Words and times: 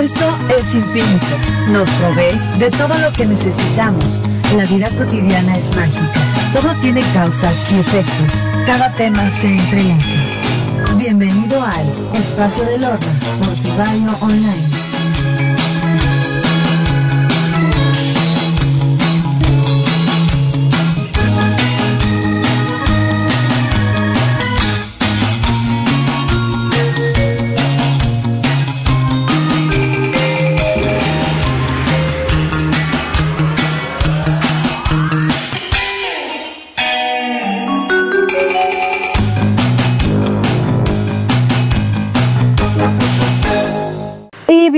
universo 0.00 0.34
es 0.58 0.74
infinito. 0.74 1.26
Nos 1.68 1.88
provee 1.90 2.58
de 2.58 2.70
todo 2.70 2.96
lo 2.98 3.12
que 3.12 3.26
necesitamos. 3.26 4.04
La 4.56 4.64
vida 4.64 4.88
cotidiana 4.90 5.58
es 5.58 5.76
mágica. 5.76 6.52
Todo 6.54 6.74
tiene 6.80 7.02
causas 7.12 7.54
y 7.70 7.80
efectos. 7.80 8.32
Cada 8.66 8.90
tema 8.94 9.30
se 9.30 9.48
entrelaza. 9.48 10.96
Bienvenido 10.96 11.62
al 11.62 11.86
Espacio 12.14 12.64
del 12.64 12.84
Horno 12.84 13.06
por 13.40 13.54
Tibaño 13.62 14.16
Online. 14.20 14.79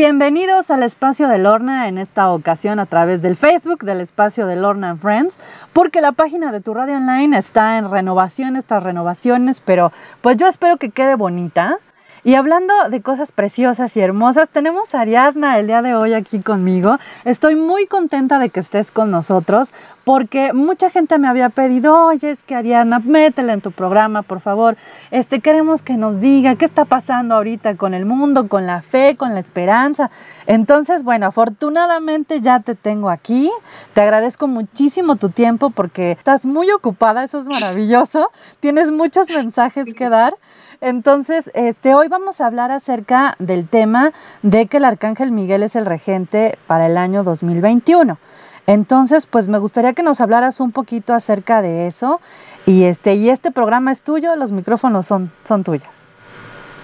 Bienvenidos 0.04 0.72
al 0.72 0.82
espacio 0.82 1.28
de 1.28 1.38
Lorna 1.38 1.86
en 1.86 1.96
esta 1.96 2.32
ocasión 2.32 2.80
a 2.80 2.86
través 2.86 3.22
del 3.22 3.36
Facebook 3.36 3.84
del 3.84 4.00
espacio 4.00 4.48
de 4.48 4.56
Lorna 4.56 4.96
Friends, 4.96 5.38
porque 5.72 6.00
la 6.00 6.10
página 6.10 6.50
de 6.50 6.60
tu 6.60 6.74
radio 6.74 6.96
online 6.96 7.38
está 7.38 7.78
en 7.78 7.88
renovación, 7.88 8.56
estas 8.56 8.82
renovaciones, 8.82 9.60
pero 9.60 9.92
pues 10.20 10.36
yo 10.38 10.48
espero 10.48 10.76
que 10.76 10.90
quede 10.90 11.14
bonita. 11.14 11.78
Y 12.24 12.36
hablando 12.36 12.72
de 12.88 13.02
cosas 13.02 13.32
preciosas 13.32 13.96
y 13.96 14.00
hermosas, 14.00 14.48
tenemos 14.48 14.94
a 14.94 15.00
Ariadna 15.00 15.58
el 15.58 15.66
día 15.66 15.82
de 15.82 15.96
hoy 15.96 16.14
aquí 16.14 16.38
conmigo. 16.38 16.98
Estoy 17.24 17.56
muy 17.56 17.86
contenta 17.86 18.38
de 18.38 18.48
que 18.48 18.60
estés 18.60 18.92
con 18.92 19.10
nosotros 19.10 19.74
porque 20.04 20.52
mucha 20.52 20.88
gente 20.88 21.18
me 21.18 21.26
había 21.26 21.48
pedido, 21.48 22.06
oye, 22.06 22.30
es 22.30 22.44
que 22.44 22.54
Ariadna, 22.54 23.00
métela 23.00 23.52
en 23.52 23.60
tu 23.60 23.72
programa, 23.72 24.22
por 24.22 24.38
favor. 24.38 24.76
Este, 25.10 25.40
queremos 25.40 25.82
que 25.82 25.96
nos 25.96 26.20
diga 26.20 26.54
qué 26.54 26.64
está 26.64 26.84
pasando 26.84 27.34
ahorita 27.34 27.76
con 27.76 27.92
el 27.92 28.06
mundo, 28.06 28.46
con 28.46 28.66
la 28.66 28.82
fe, 28.82 29.16
con 29.16 29.34
la 29.34 29.40
esperanza. 29.40 30.08
Entonces, 30.46 31.02
bueno, 31.02 31.26
afortunadamente 31.26 32.40
ya 32.40 32.60
te 32.60 32.76
tengo 32.76 33.10
aquí. 33.10 33.50
Te 33.94 34.00
agradezco 34.00 34.46
muchísimo 34.46 35.16
tu 35.16 35.30
tiempo 35.30 35.70
porque 35.70 36.12
estás 36.12 36.46
muy 36.46 36.70
ocupada, 36.70 37.24
eso 37.24 37.40
es 37.40 37.46
maravilloso. 37.46 38.30
Tienes 38.60 38.92
muchos 38.92 39.28
mensajes 39.28 39.92
que 39.92 40.08
dar. 40.08 40.36
Entonces, 40.82 41.48
este, 41.54 41.94
hoy 41.94 42.08
vamos 42.08 42.40
a 42.40 42.46
hablar 42.46 42.72
acerca 42.72 43.36
del 43.38 43.68
tema 43.68 44.10
de 44.42 44.66
que 44.66 44.78
el 44.78 44.84
Arcángel 44.84 45.30
Miguel 45.30 45.62
es 45.62 45.76
el 45.76 45.86
regente 45.86 46.58
para 46.66 46.88
el 46.88 46.98
año 46.98 47.22
2021. 47.22 48.18
Entonces, 48.66 49.28
pues 49.28 49.46
me 49.46 49.58
gustaría 49.58 49.92
que 49.92 50.02
nos 50.02 50.20
hablaras 50.20 50.58
un 50.58 50.72
poquito 50.72 51.14
acerca 51.14 51.62
de 51.62 51.86
eso. 51.86 52.20
Y 52.66 52.82
este, 52.82 53.14
y 53.14 53.30
este 53.30 53.52
programa 53.52 53.92
es 53.92 54.02
tuyo, 54.02 54.34
los 54.34 54.50
micrófonos 54.50 55.06
son, 55.06 55.30
son 55.44 55.62
tuyos. 55.62 56.08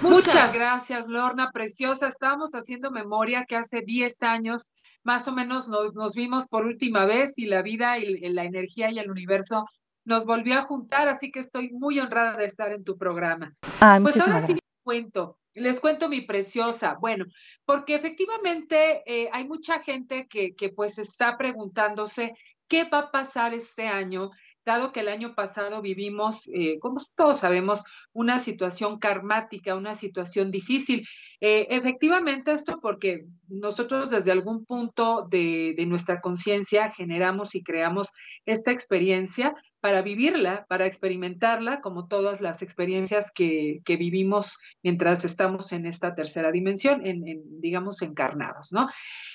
Muchas 0.00 0.52
gracias, 0.52 1.08
Lorna, 1.08 1.50
preciosa. 1.52 2.06
Estábamos 2.06 2.52
haciendo 2.52 2.92
memoria 2.92 3.46
que 3.46 3.56
hace 3.56 3.80
10 3.80 4.22
años 4.22 4.70
más 5.02 5.26
o 5.26 5.32
menos 5.32 5.68
nos, 5.68 5.94
nos, 5.94 6.14
vimos 6.14 6.46
por 6.46 6.66
última 6.66 7.04
vez 7.04 7.36
y 7.36 7.46
la 7.46 7.62
vida 7.62 7.98
y 7.98 8.20
la 8.28 8.44
energía 8.44 8.92
y 8.92 9.00
el 9.00 9.10
universo 9.10 9.64
nos 10.08 10.24
volvió 10.24 10.58
a 10.58 10.62
juntar, 10.62 11.06
así 11.06 11.30
que 11.30 11.40
estoy 11.40 11.70
muy 11.70 12.00
honrada 12.00 12.36
de 12.36 12.46
estar 12.46 12.72
en 12.72 12.82
tu 12.82 12.96
programa. 12.96 13.54
pues 14.02 14.18
ahora 14.18 14.44
sí 14.46 14.54
les 14.54 14.62
cuento, 14.82 15.38
les 15.52 15.80
cuento 15.80 16.08
mi 16.08 16.22
preciosa. 16.22 16.96
Bueno, 16.98 17.26
porque 17.66 17.94
efectivamente 17.94 19.02
eh, 19.06 19.28
hay 19.30 19.46
mucha 19.46 19.80
gente 19.80 20.26
que, 20.26 20.56
que 20.56 20.70
pues 20.70 20.98
está 20.98 21.36
preguntándose 21.36 22.32
qué 22.68 22.84
va 22.84 22.98
a 23.00 23.10
pasar 23.10 23.52
este 23.52 23.86
año 23.86 24.30
dado 24.68 24.92
que 24.92 25.00
el 25.00 25.08
año 25.08 25.34
pasado 25.34 25.80
vivimos, 25.80 26.48
eh, 26.52 26.78
como 26.78 26.98
todos 27.16 27.38
sabemos, 27.38 27.82
una 28.12 28.38
situación 28.38 28.98
karmática, 28.98 29.74
una 29.74 29.94
situación 29.94 30.50
difícil. 30.50 31.06
Eh, 31.40 31.66
efectivamente, 31.70 32.52
esto 32.52 32.78
porque 32.80 33.24
nosotros 33.48 34.10
desde 34.10 34.30
algún 34.30 34.66
punto 34.66 35.26
de, 35.30 35.74
nuestra 35.86 36.20
conciencia 36.20 36.90
generamos 36.90 37.54
y 37.54 37.62
creamos 37.62 38.10
esta 38.44 38.70
experiencia 38.70 39.54
para 39.80 40.02
vivirla, 40.02 40.66
para 40.68 40.84
experimentarla, 40.86 41.80
como 41.80 42.06
todas 42.06 42.40
las 42.40 42.60
experiencias 42.62 43.30
que, 43.32 43.80
vivimos 43.86 44.58
mientras 44.82 45.24
estamos 45.24 45.72
en 45.72 45.86
esta 45.86 46.14
tercera 46.14 46.52
dimensión, 46.52 47.06
en, 47.06 47.22
digamos, 47.60 48.02
encarnados, 48.02 48.70
¿no? 48.72 48.88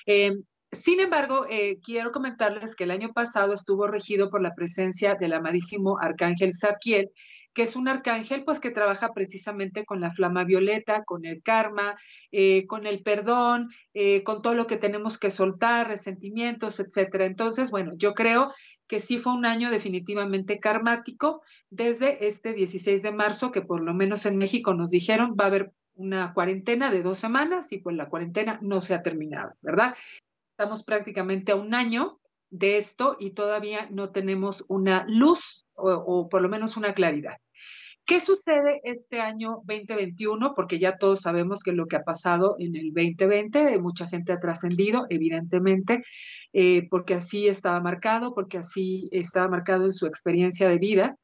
Eh, 0.06 0.32
sin 0.74 1.00
embargo, 1.00 1.46
eh, 1.48 1.78
quiero 1.82 2.12
comentarles 2.12 2.76
que 2.76 2.84
el 2.84 2.90
año 2.90 3.12
pasado 3.12 3.52
estuvo 3.52 3.86
regido 3.86 4.30
por 4.30 4.42
la 4.42 4.54
presencia 4.54 5.14
del 5.14 5.32
amadísimo 5.32 5.98
arcángel 6.00 6.54
Zadkiel, 6.54 7.10
que 7.54 7.62
es 7.62 7.76
un 7.76 7.88
arcángel 7.88 8.44
pues 8.44 8.60
que 8.60 8.70
trabaja 8.70 9.12
precisamente 9.14 9.84
con 9.84 10.00
la 10.00 10.10
flama 10.10 10.44
violeta, 10.44 11.04
con 11.04 11.24
el 11.24 11.42
karma, 11.42 11.96
eh, 12.32 12.66
con 12.66 12.86
el 12.86 13.02
perdón, 13.02 13.70
eh, 13.94 14.24
con 14.24 14.42
todo 14.42 14.54
lo 14.54 14.66
que 14.66 14.76
tenemos 14.76 15.18
que 15.18 15.30
soltar, 15.30 15.88
resentimientos, 15.88 16.80
etcétera. 16.80 17.26
Entonces, 17.26 17.70
bueno, 17.70 17.92
yo 17.96 18.14
creo 18.14 18.52
que 18.88 19.00
sí 19.00 19.18
fue 19.18 19.34
un 19.34 19.46
año 19.46 19.70
definitivamente 19.70 20.58
karmático 20.58 21.42
desde 21.70 22.26
este 22.26 22.52
16 22.52 23.02
de 23.02 23.12
marzo, 23.12 23.52
que 23.52 23.62
por 23.62 23.80
lo 23.82 23.94
menos 23.94 24.26
en 24.26 24.36
México 24.36 24.74
nos 24.74 24.90
dijeron 24.90 25.36
va 25.38 25.44
a 25.44 25.48
haber 25.48 25.72
una 25.94 26.34
cuarentena 26.34 26.90
de 26.90 27.02
dos 27.02 27.18
semanas 27.18 27.72
y 27.72 27.78
pues 27.78 27.96
la 27.96 28.08
cuarentena 28.08 28.58
no 28.62 28.80
se 28.80 28.94
ha 28.94 29.02
terminado, 29.02 29.52
¿verdad? 29.62 29.94
Estamos 30.56 30.84
prácticamente 30.84 31.50
a 31.50 31.56
un 31.56 31.74
año 31.74 32.20
de 32.48 32.76
esto 32.76 33.16
y 33.18 33.30
todavía 33.30 33.88
no 33.90 34.10
tenemos 34.10 34.64
una 34.68 35.04
luz 35.08 35.66
o, 35.74 36.28
por 36.28 36.42
lo 36.42 36.48
menos 36.48 36.76
una 36.76 36.94
claridad. 36.94 37.38
¿Qué 38.06 38.20
sucede 38.20 38.80
este 38.84 39.20
año 39.20 39.62
2021? 39.64 40.54
Porque 40.54 40.78
ya 40.78 40.96
todos 40.96 41.22
sabemos 41.22 41.64
que 41.64 41.72
lo 41.72 41.86
que 41.86 41.96
ha 41.96 42.04
pasado 42.04 42.54
en 42.60 42.76
el 42.76 42.92
2020, 42.92 43.80
mucha 43.80 44.06
gente 44.08 44.32
ha 44.32 44.38
trascendido, 44.38 45.06
evidentemente, 45.10 46.04
eh, 46.52 46.86
porque 46.88 47.14
así 47.14 47.48
estaba 47.48 47.80
marcado, 47.80 48.32
porque 48.32 48.58
así 48.58 49.08
estaba 49.10 49.48
marcado 49.48 49.86
en 49.86 49.92
su 49.92 50.06
experiencia 50.06 50.68
de 50.68 50.78
vida. 50.78 51.18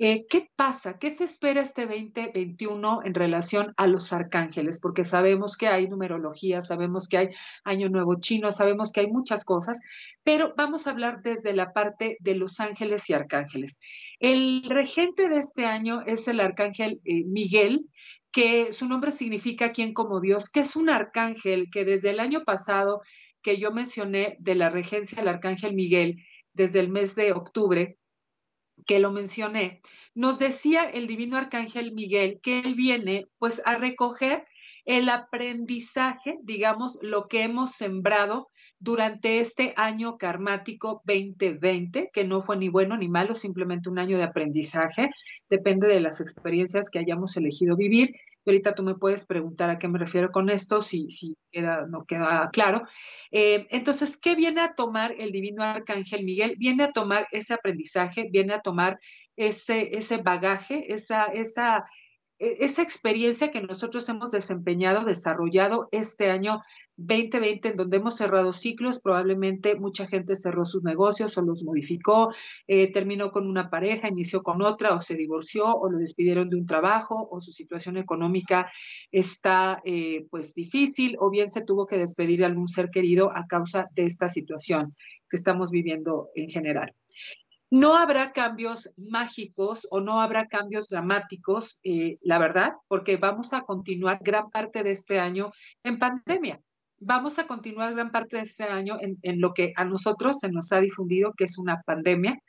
Eh, 0.00 0.26
¿Qué 0.30 0.48
pasa? 0.54 0.96
¿Qué 1.00 1.10
se 1.10 1.24
espera 1.24 1.60
este 1.60 1.86
2021 1.86 3.00
en 3.04 3.14
relación 3.14 3.74
a 3.76 3.88
los 3.88 4.12
arcángeles? 4.12 4.78
Porque 4.80 5.04
sabemos 5.04 5.56
que 5.56 5.66
hay 5.66 5.88
numerología, 5.88 6.62
sabemos 6.62 7.08
que 7.08 7.18
hay 7.18 7.28
Año 7.64 7.88
Nuevo 7.88 8.20
Chino, 8.20 8.52
sabemos 8.52 8.92
que 8.92 9.00
hay 9.00 9.08
muchas 9.08 9.44
cosas, 9.44 9.80
pero 10.22 10.54
vamos 10.56 10.86
a 10.86 10.90
hablar 10.90 11.20
desde 11.22 11.52
la 11.52 11.72
parte 11.72 12.16
de 12.20 12.36
los 12.36 12.60
ángeles 12.60 13.10
y 13.10 13.12
arcángeles. 13.12 13.80
El 14.20 14.62
regente 14.68 15.28
de 15.28 15.38
este 15.38 15.66
año 15.66 16.02
es 16.06 16.28
el 16.28 16.38
arcángel 16.38 17.00
eh, 17.04 17.24
Miguel, 17.24 17.88
que 18.30 18.72
su 18.72 18.86
nombre 18.86 19.10
significa 19.10 19.72
quien 19.72 19.94
como 19.94 20.20
Dios, 20.20 20.48
que 20.48 20.60
es 20.60 20.76
un 20.76 20.90
arcángel 20.90 21.70
que 21.72 21.84
desde 21.84 22.10
el 22.10 22.20
año 22.20 22.44
pasado 22.44 23.00
que 23.42 23.58
yo 23.58 23.72
mencioné 23.72 24.36
de 24.38 24.54
la 24.54 24.70
regencia 24.70 25.18
del 25.18 25.28
arcángel 25.28 25.74
Miguel, 25.74 26.22
desde 26.52 26.78
el 26.78 26.88
mes 26.88 27.16
de 27.16 27.32
octubre, 27.32 27.97
que 28.86 28.98
lo 28.98 29.12
mencioné, 29.12 29.80
nos 30.14 30.38
decía 30.38 30.84
el 30.84 31.06
divino 31.06 31.36
arcángel 31.36 31.92
Miguel 31.92 32.40
que 32.42 32.58
él 32.60 32.74
viene 32.74 33.26
pues 33.38 33.62
a 33.64 33.76
recoger 33.76 34.46
el 34.88 35.10
aprendizaje, 35.10 36.38
digamos, 36.42 36.98
lo 37.02 37.28
que 37.28 37.42
hemos 37.42 37.72
sembrado 37.72 38.48
durante 38.78 39.40
este 39.40 39.74
año 39.76 40.16
karmático 40.16 41.02
2020, 41.04 42.10
que 42.10 42.24
no 42.24 42.42
fue 42.42 42.56
ni 42.56 42.70
bueno 42.70 42.96
ni 42.96 43.06
malo, 43.06 43.34
simplemente 43.34 43.90
un 43.90 43.98
año 43.98 44.16
de 44.16 44.22
aprendizaje, 44.22 45.10
depende 45.50 45.88
de 45.88 46.00
las 46.00 46.22
experiencias 46.22 46.88
que 46.88 46.98
hayamos 46.98 47.36
elegido 47.36 47.76
vivir 47.76 48.14
ahorita 48.50 48.74
tú 48.74 48.82
me 48.82 48.94
puedes 48.94 49.26
preguntar 49.26 49.70
a 49.70 49.78
qué 49.78 49.88
me 49.88 49.98
refiero 49.98 50.30
con 50.30 50.50
esto, 50.50 50.82
si, 50.82 51.10
si 51.10 51.36
queda, 51.50 51.86
no 51.86 52.04
queda 52.04 52.50
claro. 52.52 52.82
Eh, 53.30 53.66
entonces, 53.70 54.16
¿qué 54.16 54.34
viene 54.34 54.60
a 54.60 54.74
tomar 54.74 55.14
el 55.18 55.32
divino 55.32 55.62
arcángel 55.62 56.24
Miguel? 56.24 56.56
Viene 56.58 56.84
a 56.84 56.92
tomar 56.92 57.26
ese 57.32 57.54
aprendizaje, 57.54 58.28
viene 58.30 58.54
a 58.54 58.60
tomar 58.60 58.98
ese, 59.36 59.96
ese 59.96 60.18
bagaje, 60.18 60.92
esa, 60.92 61.26
esa, 61.26 61.84
esa 62.38 62.82
experiencia 62.82 63.50
que 63.50 63.60
nosotros 63.60 64.08
hemos 64.08 64.30
desempeñado, 64.30 65.04
desarrollado 65.04 65.88
este 65.90 66.30
año 66.30 66.60
2020, 66.98 67.68
en 67.68 67.76
donde 67.76 67.96
hemos 67.96 68.16
cerrado 68.16 68.52
ciclos, 68.52 69.00
probablemente 69.00 69.76
mucha 69.76 70.06
gente 70.06 70.36
cerró 70.36 70.64
sus 70.64 70.82
negocios 70.82 71.38
o 71.38 71.42
los 71.42 71.62
modificó, 71.62 72.32
eh, 72.66 72.92
terminó 72.92 73.30
con 73.30 73.46
una 73.46 73.70
pareja, 73.70 74.08
inició 74.08 74.42
con 74.42 74.62
otra, 74.62 74.94
o 74.94 75.00
se 75.00 75.14
divorció, 75.14 75.66
o 75.66 75.90
lo 75.90 75.98
despidieron 75.98 76.48
de 76.50 76.56
un 76.56 76.66
trabajo, 76.66 77.28
o 77.30 77.40
su 77.40 77.52
situación 77.52 77.96
económica 77.96 78.70
está 79.12 79.80
eh, 79.84 80.26
pues 80.30 80.54
difícil, 80.54 81.16
o 81.20 81.30
bien 81.30 81.50
se 81.50 81.62
tuvo 81.62 81.86
que 81.86 81.96
despedir 81.96 82.40
de 82.40 82.46
algún 82.46 82.68
ser 82.68 82.90
querido 82.90 83.30
a 83.34 83.46
causa 83.46 83.88
de 83.94 84.06
esta 84.06 84.28
situación 84.28 84.94
que 85.30 85.36
estamos 85.36 85.70
viviendo 85.70 86.30
en 86.34 86.48
general. 86.48 86.94
No 87.70 87.96
habrá 87.96 88.32
cambios 88.32 88.90
mágicos 88.96 89.86
o 89.90 90.00
no 90.00 90.20
habrá 90.20 90.48
cambios 90.48 90.88
dramáticos, 90.88 91.80
eh, 91.84 92.16
la 92.22 92.38
verdad, 92.38 92.72
porque 92.88 93.18
vamos 93.18 93.52
a 93.52 93.62
continuar 93.62 94.20
gran 94.22 94.48
parte 94.50 94.82
de 94.82 94.92
este 94.92 95.20
año 95.20 95.52
en 95.82 95.98
pandemia. 95.98 96.60
vamos 97.00 97.38
a 97.38 97.46
continuar 97.46 97.94
gran 97.94 98.10
parte 98.10 98.38
de 98.38 98.42
este 98.42 98.64
año 98.64 98.98
en, 99.00 99.40
lo 99.40 99.54
que 99.54 99.72
a 99.76 99.84
nosotros 99.84 100.38
se 100.40 100.50
nos 100.50 100.72
ha 100.72 100.80
difundido, 100.80 101.32
que 101.36 101.44
es 101.44 101.56
una 101.56 101.80
pandemia, 101.82 102.40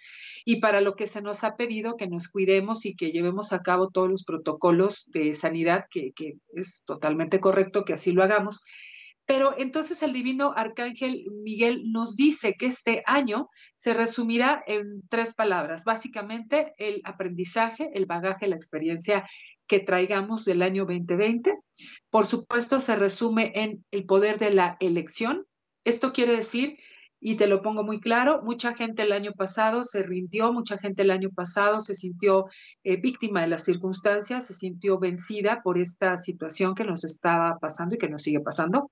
y 0.44 0.60
para 0.60 0.82
lo 0.82 0.96
que 0.96 1.06
se 1.06 1.22
nos 1.22 1.44
ha 1.44 1.56
pedido 1.56 1.98
que 1.98 2.08
nos 2.08 2.30
cuidemos 2.30 2.86
y 2.86 2.96
que 2.96 3.12
llevemos 3.12 3.54
a 3.54 3.62
cabo 3.62 3.90
todos 3.90 4.10
los 4.10 4.24
protocolos 4.24 5.06
de 5.12 5.36
sanidad, 5.36 5.86
que, 5.92 6.14
que 6.16 6.34
es 6.56 6.84
totalmente 6.86 7.40
correcto 7.40 7.86
que 7.86 7.94
así 7.94 8.12
lo 8.12 8.24
hagamos. 8.24 8.62
Pero 9.30 9.54
entonces 9.60 10.02
el 10.02 10.12
divino 10.12 10.54
arcángel 10.56 11.24
Miguel 11.44 11.92
nos 11.92 12.16
dice 12.16 12.56
que 12.58 12.66
este 12.66 13.04
año 13.06 13.48
se 13.76 13.94
resumirá 13.94 14.64
en 14.66 15.04
tres 15.08 15.36
palabras, 15.36 15.86
básicamente 15.86 16.74
el 16.80 17.00
aprendizaje, 17.04 17.92
el 17.94 18.08
bagaje, 18.08 18.48
la 18.48 18.56
experiencia 18.56 19.30
que 19.68 19.82
traigamos 19.82 20.46
del 20.46 20.64
año 20.64 20.86
2020. 20.86 21.56
Por 22.10 22.26
supuesto, 22.26 22.82
se 22.82 22.96
resume 22.96 23.52
en 23.54 23.86
el 23.92 24.08
poder 24.08 24.40
de 24.40 24.50
la 24.50 24.78
elección. 24.80 25.46
Esto 25.84 26.12
quiere 26.12 26.36
decir, 26.36 26.80
y 27.22 27.36
te 27.36 27.48
lo 27.48 27.62
pongo 27.62 27.84
muy 27.84 28.00
claro, 28.00 28.42
mucha 28.44 28.74
gente 28.74 29.04
el 29.04 29.12
año 29.12 29.34
pasado 29.34 29.84
se 29.84 30.04
rindió, 30.04 30.54
mucha 30.54 30.78
gente 30.78 31.02
el 31.02 31.12
año 31.12 31.30
pasado 31.32 31.82
se 31.82 31.96
sintió 31.96 32.46
eh, 32.84 32.96
víctima 32.98 33.42
de 33.42 33.48
las 33.48 33.66
circunstancias, 33.66 34.48
se 34.48 34.54
sintió 34.54 35.00
vencida 35.00 35.62
por 35.62 35.78
esta 35.78 36.18
situación 36.18 36.76
que 36.76 36.86
nos 36.86 37.04
estaba 37.04 37.58
pasando 37.60 37.96
y 37.96 37.98
que 37.98 38.10
nos 38.10 38.24
sigue 38.24 38.40
pasando. 38.40 38.90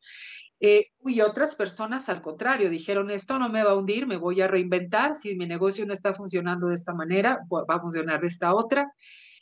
Eh, 0.59 0.87
y 1.05 1.21
otras 1.21 1.55
personas, 1.55 2.09
al 2.09 2.21
contrario, 2.21 2.69
dijeron, 2.69 3.11
esto 3.11 3.39
no 3.39 3.47
me 3.49 3.63
va 3.63 3.71
a 3.71 3.75
hundir, 3.75 4.07
me 4.07 4.17
voy 4.17 4.41
a 4.41 4.47
reinventar, 4.47 5.15
si 5.15 5.35
mi 5.35 5.45
negocio 5.45 5.85
no 5.85 5.93
está 5.93 6.13
funcionando 6.13 6.67
de 6.67 6.75
esta 6.75 6.93
manera, 6.93 7.39
va 7.51 7.75
a 7.75 7.79
funcionar 7.79 8.21
de 8.21 8.27
esta 8.27 8.53
otra. 8.55 8.91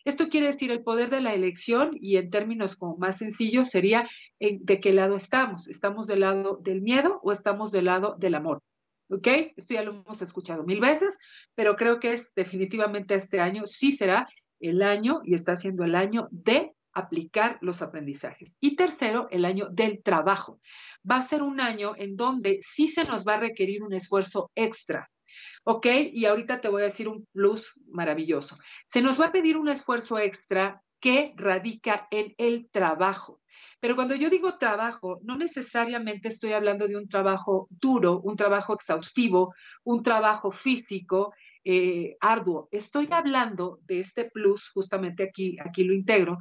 Esto 0.03 0.29
quiere 0.29 0.47
decir 0.47 0.69
el 0.69 0.83
poder 0.83 1.09
de 1.09 1.21
la 1.21 1.33
elección 1.33 1.91
y 1.99 2.17
en 2.17 2.29
términos 2.29 2.75
como 2.75 2.97
más 2.97 3.17
sencillos 3.17 3.69
sería 3.69 4.07
de 4.39 4.79
qué 4.79 4.93
lado 4.93 5.15
estamos. 5.15 5.67
¿Estamos 5.67 6.05
del 6.05 6.19
lado 6.19 6.59
del 6.61 6.81
miedo 6.83 7.19
o 7.23 7.31
estamos 7.31 7.71
del 7.71 7.85
lado 7.85 8.15
del 8.19 8.35
amor? 8.35 8.61
¿Ok? 9.09 9.27
Esto 9.55 9.73
ya 9.73 9.83
lo 9.83 9.91
hemos 9.91 10.21
escuchado 10.21 10.63
mil 10.63 10.79
veces, 10.79 11.17
pero 11.53 11.75
creo 11.75 11.99
que 11.99 12.13
es 12.13 12.33
definitivamente 12.35 13.15
este 13.15 13.39
año, 13.39 13.65
sí 13.65 13.91
será 13.91 14.27
el 14.59 14.81
año 14.81 15.21
y 15.23 15.33
está 15.33 15.55
siendo 15.55 15.83
el 15.83 15.95
año 15.95 16.27
de 16.31 16.71
aplicar 16.93 17.57
los 17.61 17.81
aprendizajes. 17.81 18.57
Y 18.59 18.75
tercero, 18.75 19.27
el 19.29 19.45
año 19.45 19.67
del 19.69 20.01
trabajo. 20.01 20.59
Va 21.09 21.17
a 21.17 21.21
ser 21.21 21.43
un 21.43 21.59
año 21.59 21.93
en 21.97 22.15
donde 22.15 22.59
sí 22.61 22.87
se 22.87 23.03
nos 23.03 23.27
va 23.27 23.35
a 23.35 23.39
requerir 23.39 23.83
un 23.83 23.93
esfuerzo 23.93 24.49
extra 24.55 25.09
¿ok? 25.65 25.87
Y 26.13 26.25
ahorita 26.25 26.61
te 26.61 26.69
voy 26.69 26.83
a 26.83 26.85
decir 26.85 27.07
un 27.07 27.27
plus 27.33 27.79
maravilloso. 27.87 28.57
Se 28.85 29.01
nos 29.01 29.19
va 29.19 29.25
a 29.25 29.31
pedir 29.31 29.57
un 29.57 29.67
esfuerzo 29.67 30.17
extra 30.17 30.81
que 30.99 31.33
radica 31.35 32.07
en 32.11 32.33
el 32.37 32.69
trabajo. 32.71 33.41
Pero 33.85 33.95
cuando 33.95 34.15
yo 34.15 34.31
digo 34.31 34.57
trabajo, 34.57 35.19
no 35.21 35.37
necesariamente 35.37 36.29
estoy 36.29 36.53
hablando 36.53 36.87
de 36.87 36.97
un 36.97 37.07
trabajo 37.07 37.67
duro, 37.69 38.19
un 38.19 38.35
trabajo 38.35 38.73
exhaustivo, 38.73 39.53
un 39.83 40.01
trabajo 40.01 40.49
físico, 40.49 41.35
eh, 41.63 42.17
arduo. 42.19 42.67
Estoy 42.71 43.07
hablando 43.11 43.77
de 43.83 43.99
este 43.99 44.25
plus, 44.31 44.71
justamente 44.71 45.21
aquí, 45.21 45.57
aquí 45.63 45.83
lo 45.83 45.93
integro, 45.93 46.39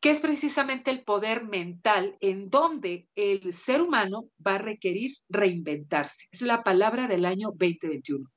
que 0.00 0.10
es 0.10 0.20
precisamente 0.20 0.92
el 0.92 1.02
poder 1.02 1.42
mental 1.42 2.16
en 2.20 2.50
donde 2.50 3.08
el 3.16 3.52
ser 3.52 3.82
humano 3.82 4.28
va 4.46 4.54
a 4.54 4.58
requerir 4.58 5.16
reinventarse. 5.28 6.28
Es 6.30 6.42
la 6.42 6.62
palabra 6.62 7.08
del 7.08 7.24
año 7.24 7.48
2021. 7.48 8.30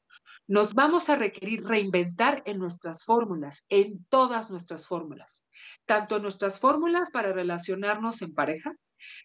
Nos 0.51 0.74
vamos 0.74 1.09
a 1.09 1.15
requerir 1.15 1.63
reinventar 1.63 2.44
en 2.45 2.59
nuestras 2.59 3.06
fórmulas, 3.06 3.65
en 3.69 4.03
todas 4.09 4.51
nuestras 4.51 4.86
fórmulas, 4.86 5.45
tanto 5.86 6.19
nuestras 6.19 6.59
fórmulas 6.59 7.09
para 7.09 7.31
relacionarnos 7.31 8.21
en 8.21 8.33
pareja, 8.33 8.74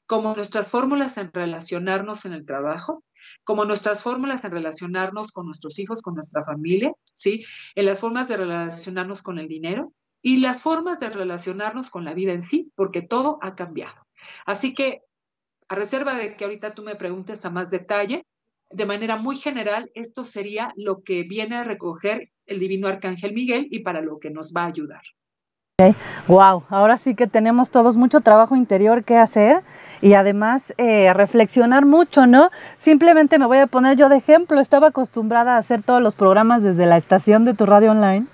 como 0.06 0.36
nuestras 0.36 0.70
fórmulas 0.70 1.18
en 1.18 1.32
relacionarnos 1.32 2.26
en 2.26 2.32
el 2.32 2.46
trabajo, 2.46 3.02
como 3.42 3.64
nuestras 3.64 4.04
fórmulas 4.04 4.44
en 4.44 4.52
relacionarnos 4.52 5.32
con 5.32 5.46
nuestros 5.46 5.80
hijos, 5.80 6.00
con 6.00 6.14
nuestra 6.14 6.44
familia, 6.44 6.92
¿sí? 7.12 7.44
En 7.74 7.86
las 7.86 7.98
formas 7.98 8.28
de 8.28 8.36
relacionarnos 8.36 9.24
con 9.24 9.40
el 9.40 9.48
dinero, 9.48 9.92
y 10.22 10.36
las 10.36 10.62
formas 10.62 11.00
de 11.00 11.10
relacionarnos 11.10 11.90
con 11.90 12.04
la 12.04 12.14
vida 12.14 12.34
en 12.34 12.42
sí, 12.42 12.70
porque 12.76 13.02
todo 13.02 13.40
ha 13.42 13.56
cambiado. 13.56 14.06
Así 14.44 14.74
que, 14.74 15.00
a 15.66 15.74
reserva 15.74 16.14
de 16.14 16.36
que 16.36 16.44
ahorita 16.44 16.72
tú 16.72 16.84
me 16.84 16.94
preguntes 16.94 17.44
a 17.44 17.50
más 17.50 17.68
detalle, 17.68 18.24
de 18.70 18.86
manera 18.86 19.16
muy 19.16 19.36
general, 19.36 19.90
esto 19.94 20.24
sería 20.24 20.72
lo 20.76 21.02
que 21.02 21.22
viene 21.22 21.56
a 21.56 21.64
recoger 21.64 22.30
el 22.46 22.60
divino 22.60 22.88
arcángel 22.88 23.32
Miguel 23.32 23.68
y 23.70 23.80
para 23.80 24.00
lo 24.00 24.18
que 24.18 24.30
nos 24.30 24.52
va 24.52 24.62
a 24.62 24.68
ayudar. 24.68 25.02
Wow, 26.26 26.64
ahora 26.70 26.96
sí 26.96 27.14
que 27.14 27.26
tenemos 27.26 27.70
todos 27.70 27.98
mucho 27.98 28.20
trabajo 28.20 28.56
interior 28.56 29.04
que 29.04 29.16
hacer 29.16 29.62
y 30.00 30.14
además 30.14 30.72
eh, 30.78 31.12
reflexionar 31.12 31.84
mucho, 31.84 32.26
¿no? 32.26 32.50
Simplemente 32.78 33.38
me 33.38 33.44
voy 33.44 33.58
a 33.58 33.66
poner 33.66 33.94
yo 33.94 34.08
de 34.08 34.16
ejemplo, 34.16 34.58
estaba 34.58 34.86
acostumbrada 34.86 35.54
a 35.54 35.58
hacer 35.58 35.82
todos 35.82 36.00
los 36.00 36.14
programas 36.14 36.62
desde 36.62 36.86
la 36.86 36.96
estación 36.96 37.44
de 37.44 37.52
tu 37.52 37.66
radio 37.66 37.90
online 37.90 38.26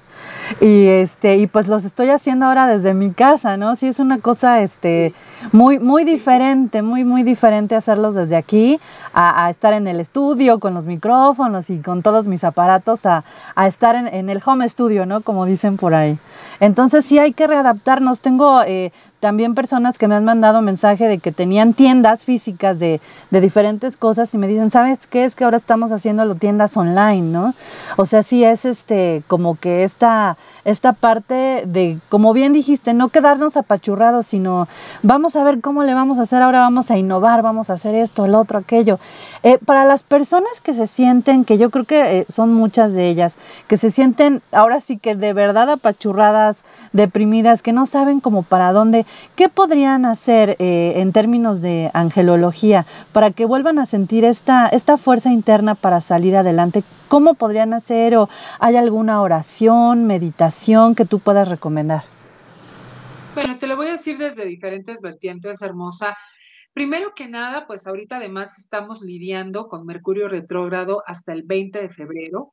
y 0.60 0.86
este 0.86 1.36
y 1.36 1.46
pues 1.46 1.68
los 1.68 1.84
estoy 1.84 2.08
haciendo 2.08 2.46
ahora 2.46 2.66
desde 2.66 2.94
mi 2.94 3.10
casa, 3.10 3.56
¿no? 3.56 3.76
Sí 3.76 3.88
es 3.88 3.98
una 3.98 4.18
cosa 4.18 4.60
este 4.62 5.14
muy 5.52 5.78
muy 5.78 6.04
diferente, 6.04 6.82
muy 6.82 7.04
muy 7.04 7.22
diferente 7.22 7.74
hacerlos 7.74 8.14
desde 8.14 8.36
aquí 8.36 8.80
a, 9.12 9.50
estar 9.50 9.72
en 9.72 9.86
el 9.86 10.00
estudio 10.00 10.58
con 10.60 10.74
los 10.74 10.86
micrófonos 10.86 11.70
y 11.70 11.78
con 11.78 12.02
todos 12.02 12.26
mis 12.26 12.44
aparatos 12.44 13.06
a, 13.06 13.24
estar 13.66 13.94
en, 13.94 14.30
el 14.30 14.42
home 14.44 14.68
studio, 14.68 15.06
¿no? 15.06 15.20
Como 15.20 15.44
dicen 15.44 15.76
por 15.76 15.94
ahí. 15.94 16.18
Entonces 16.60 17.04
sí 17.04 17.18
hay 17.18 17.32
que 17.32 17.46
readaptarnos. 17.46 18.20
Tengo 18.20 18.62
eh, 18.62 18.92
también 19.20 19.54
personas 19.54 19.98
que 19.98 20.08
me 20.08 20.14
han 20.14 20.24
mandado 20.24 20.62
mensaje 20.62 21.08
de 21.08 21.18
que 21.18 21.32
tenían 21.32 21.74
tiendas 21.74 22.24
físicas 22.24 22.78
de, 22.78 23.00
de, 23.30 23.40
diferentes 23.40 23.96
cosas 23.96 24.32
y 24.34 24.38
me 24.38 24.48
dicen, 24.48 24.70
¿sabes 24.70 25.06
qué? 25.06 25.24
Es 25.24 25.34
que 25.34 25.44
ahora 25.44 25.56
estamos 25.56 25.92
haciendo 25.92 26.32
tiendas 26.34 26.76
online, 26.76 27.22
¿no? 27.22 27.54
O 27.96 28.04
sea, 28.04 28.22
sí 28.22 28.44
es 28.44 28.64
este, 28.64 29.22
como 29.28 29.56
que 29.56 29.84
esta, 29.84 30.36
esta 30.64 30.92
parte 30.92 31.64
de, 31.66 31.98
como 32.08 32.32
bien 32.32 32.52
dijiste, 32.52 32.94
no 32.94 33.08
quedarnos 33.08 33.56
apachurrados, 33.56 34.26
sino 34.26 34.68
vamos 35.02 35.36
a 35.36 35.44
ver 35.44 35.60
cómo 35.60 35.82
le 35.82 35.94
vamos 35.94 36.18
a 36.18 36.22
hacer, 36.22 36.42
ahora 36.42 36.60
vamos 36.60 36.90
a 36.90 36.98
innovar, 36.98 37.42
vamos 37.42 37.70
a 37.70 37.74
hacer 37.74 37.94
esto, 37.94 38.24
el 38.24 38.34
otro, 38.34 38.58
aquello. 38.58 38.98
Eh, 39.42 39.58
para 39.64 39.84
las 39.84 40.02
personas 40.02 40.60
que 40.62 40.74
se 40.74 40.86
sienten, 40.86 41.44
que 41.44 41.58
yo 41.58 41.70
creo 41.70 41.84
que 41.84 42.18
eh, 42.18 42.26
son 42.28 42.52
muchas 42.52 42.92
de 42.92 43.08
ellas, 43.08 43.36
que 43.66 43.76
se 43.76 43.90
sienten 43.90 44.42
ahora 44.52 44.80
sí 44.80 44.98
que 44.98 45.16
de 45.16 45.32
verdad 45.32 45.68
apachurradas, 45.70 46.64
deprimidas, 46.92 47.62
que 47.62 47.72
no 47.72 47.86
saben 47.86 48.20
cómo 48.20 48.42
para 48.42 48.72
dónde, 48.72 49.04
¿Qué 49.36 49.48
podrían 49.48 50.04
hacer 50.04 50.56
eh, 50.58 50.94
en 50.96 51.12
términos 51.12 51.60
de 51.60 51.90
angelología 51.94 52.86
para 53.12 53.30
que 53.30 53.44
vuelvan 53.44 53.78
a 53.78 53.86
sentir 53.86 54.24
esta, 54.24 54.68
esta 54.68 54.96
fuerza 54.96 55.30
interna 55.30 55.74
para 55.74 56.00
salir 56.00 56.36
adelante? 56.36 56.84
¿Cómo 57.08 57.34
podrían 57.34 57.74
hacer 57.74 58.16
o 58.16 58.28
hay 58.58 58.76
alguna 58.76 59.20
oración, 59.20 60.06
meditación 60.06 60.31
que 60.96 61.04
tú 61.04 61.18
puedas 61.18 61.48
recomendar? 61.48 62.04
Bueno, 63.34 63.58
te 63.58 63.66
lo 63.66 63.76
voy 63.76 63.88
a 63.88 63.92
decir 63.92 64.18
desde 64.18 64.44
diferentes 64.44 65.00
vertientes, 65.00 65.62
hermosa. 65.62 66.16
Primero 66.74 67.12
que 67.14 67.28
nada, 67.28 67.66
pues 67.66 67.86
ahorita 67.86 68.16
además 68.16 68.58
estamos 68.58 69.02
lidiando 69.02 69.68
con 69.68 69.86
Mercurio 69.86 70.28
retrógrado 70.28 71.02
hasta 71.06 71.32
el 71.32 71.42
20 71.42 71.80
de 71.80 71.88
febrero 71.88 72.52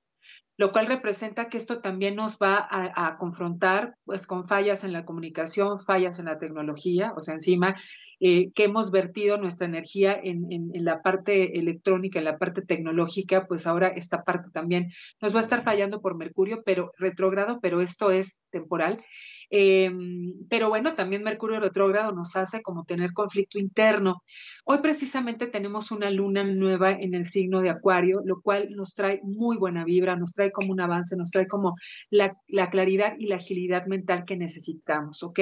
lo 0.60 0.74
cual 0.74 0.88
representa 0.88 1.48
que 1.48 1.56
esto 1.56 1.80
también 1.80 2.18
nos 2.18 2.38
va 2.38 2.68
a, 2.70 3.18
confrontar 3.18 3.96
pues, 4.04 4.28
con 4.28 4.46
fallas 4.46 4.84
en 4.84 4.92
la 4.92 5.06
comunicación, 5.06 5.80
fallas 5.80 6.20
en 6.20 6.26
la 6.26 6.38
tecnología, 6.38 7.14
o 7.16 7.22
sea, 7.22 7.36
encima 7.36 7.78
eh, 8.20 8.52
que 8.52 8.66
hemos 8.66 8.92
vertido 8.92 9.38
nuestra 9.38 9.68
energía 9.68 10.20
en, 10.22 10.52
en, 10.52 10.84
la 10.84 11.02
parte 11.02 11.58
electrónica, 11.58 12.20
en 12.20 12.26
la 12.26 12.38
parte 12.38 12.62
tecnológica, 12.62 13.48
pues 13.48 13.68
ahora 13.68 13.88
esta 13.88 14.26
parte 14.26 14.50
también 14.52 14.92
nos 15.22 15.34
va 15.34 15.40
a 15.40 15.44
estar 15.44 15.64
fallando 15.64 16.02
por 16.02 16.18
Mercurio, 16.18 16.62
pero 16.66 16.92
retrógrado, 16.98 17.60
pero 17.62 17.80
esto 17.80 18.12
es 18.12 18.42
temporal. 18.50 19.02
Em, 19.50 20.34
pero 20.50 20.70
bueno, 20.70 20.96
también 20.96 21.24
Mercurio 21.24 21.60
retrógrado 21.60 22.12
nos 22.12 22.36
hace 22.36 22.62
como 22.62 22.86
tener 22.86 23.14
conflicto 23.14 23.60
interno. 23.60 24.24
Hoy 24.66 24.80
precisamente 24.80 25.48
tenemos 25.48 25.92
una 25.92 26.12
luna 26.12 26.44
nueva 26.44 26.92
en 26.92 27.16
el 27.16 27.26
signo 27.26 27.62
de 27.62 27.70
Acuario, 27.70 28.22
lo 28.24 28.42
cual 28.42 28.70
nos 28.76 28.94
trae 28.94 29.20
muy 29.24 29.58
buena 29.58 29.84
vibra, 29.84 30.16
nos 30.16 30.34
trae 30.34 30.52
como 30.52 30.72
un 30.72 30.82
avance, 30.82 31.16
nos 31.16 31.32
trae 31.32 31.48
como 31.48 31.74
la, 32.12 32.38
claridad 32.70 33.16
y 33.18 33.28
la 33.28 33.38
agilidad 33.38 33.88
mental 33.88 34.26
que 34.26 34.38
necesitamos, 34.38 35.24
¿ok? 35.24 35.40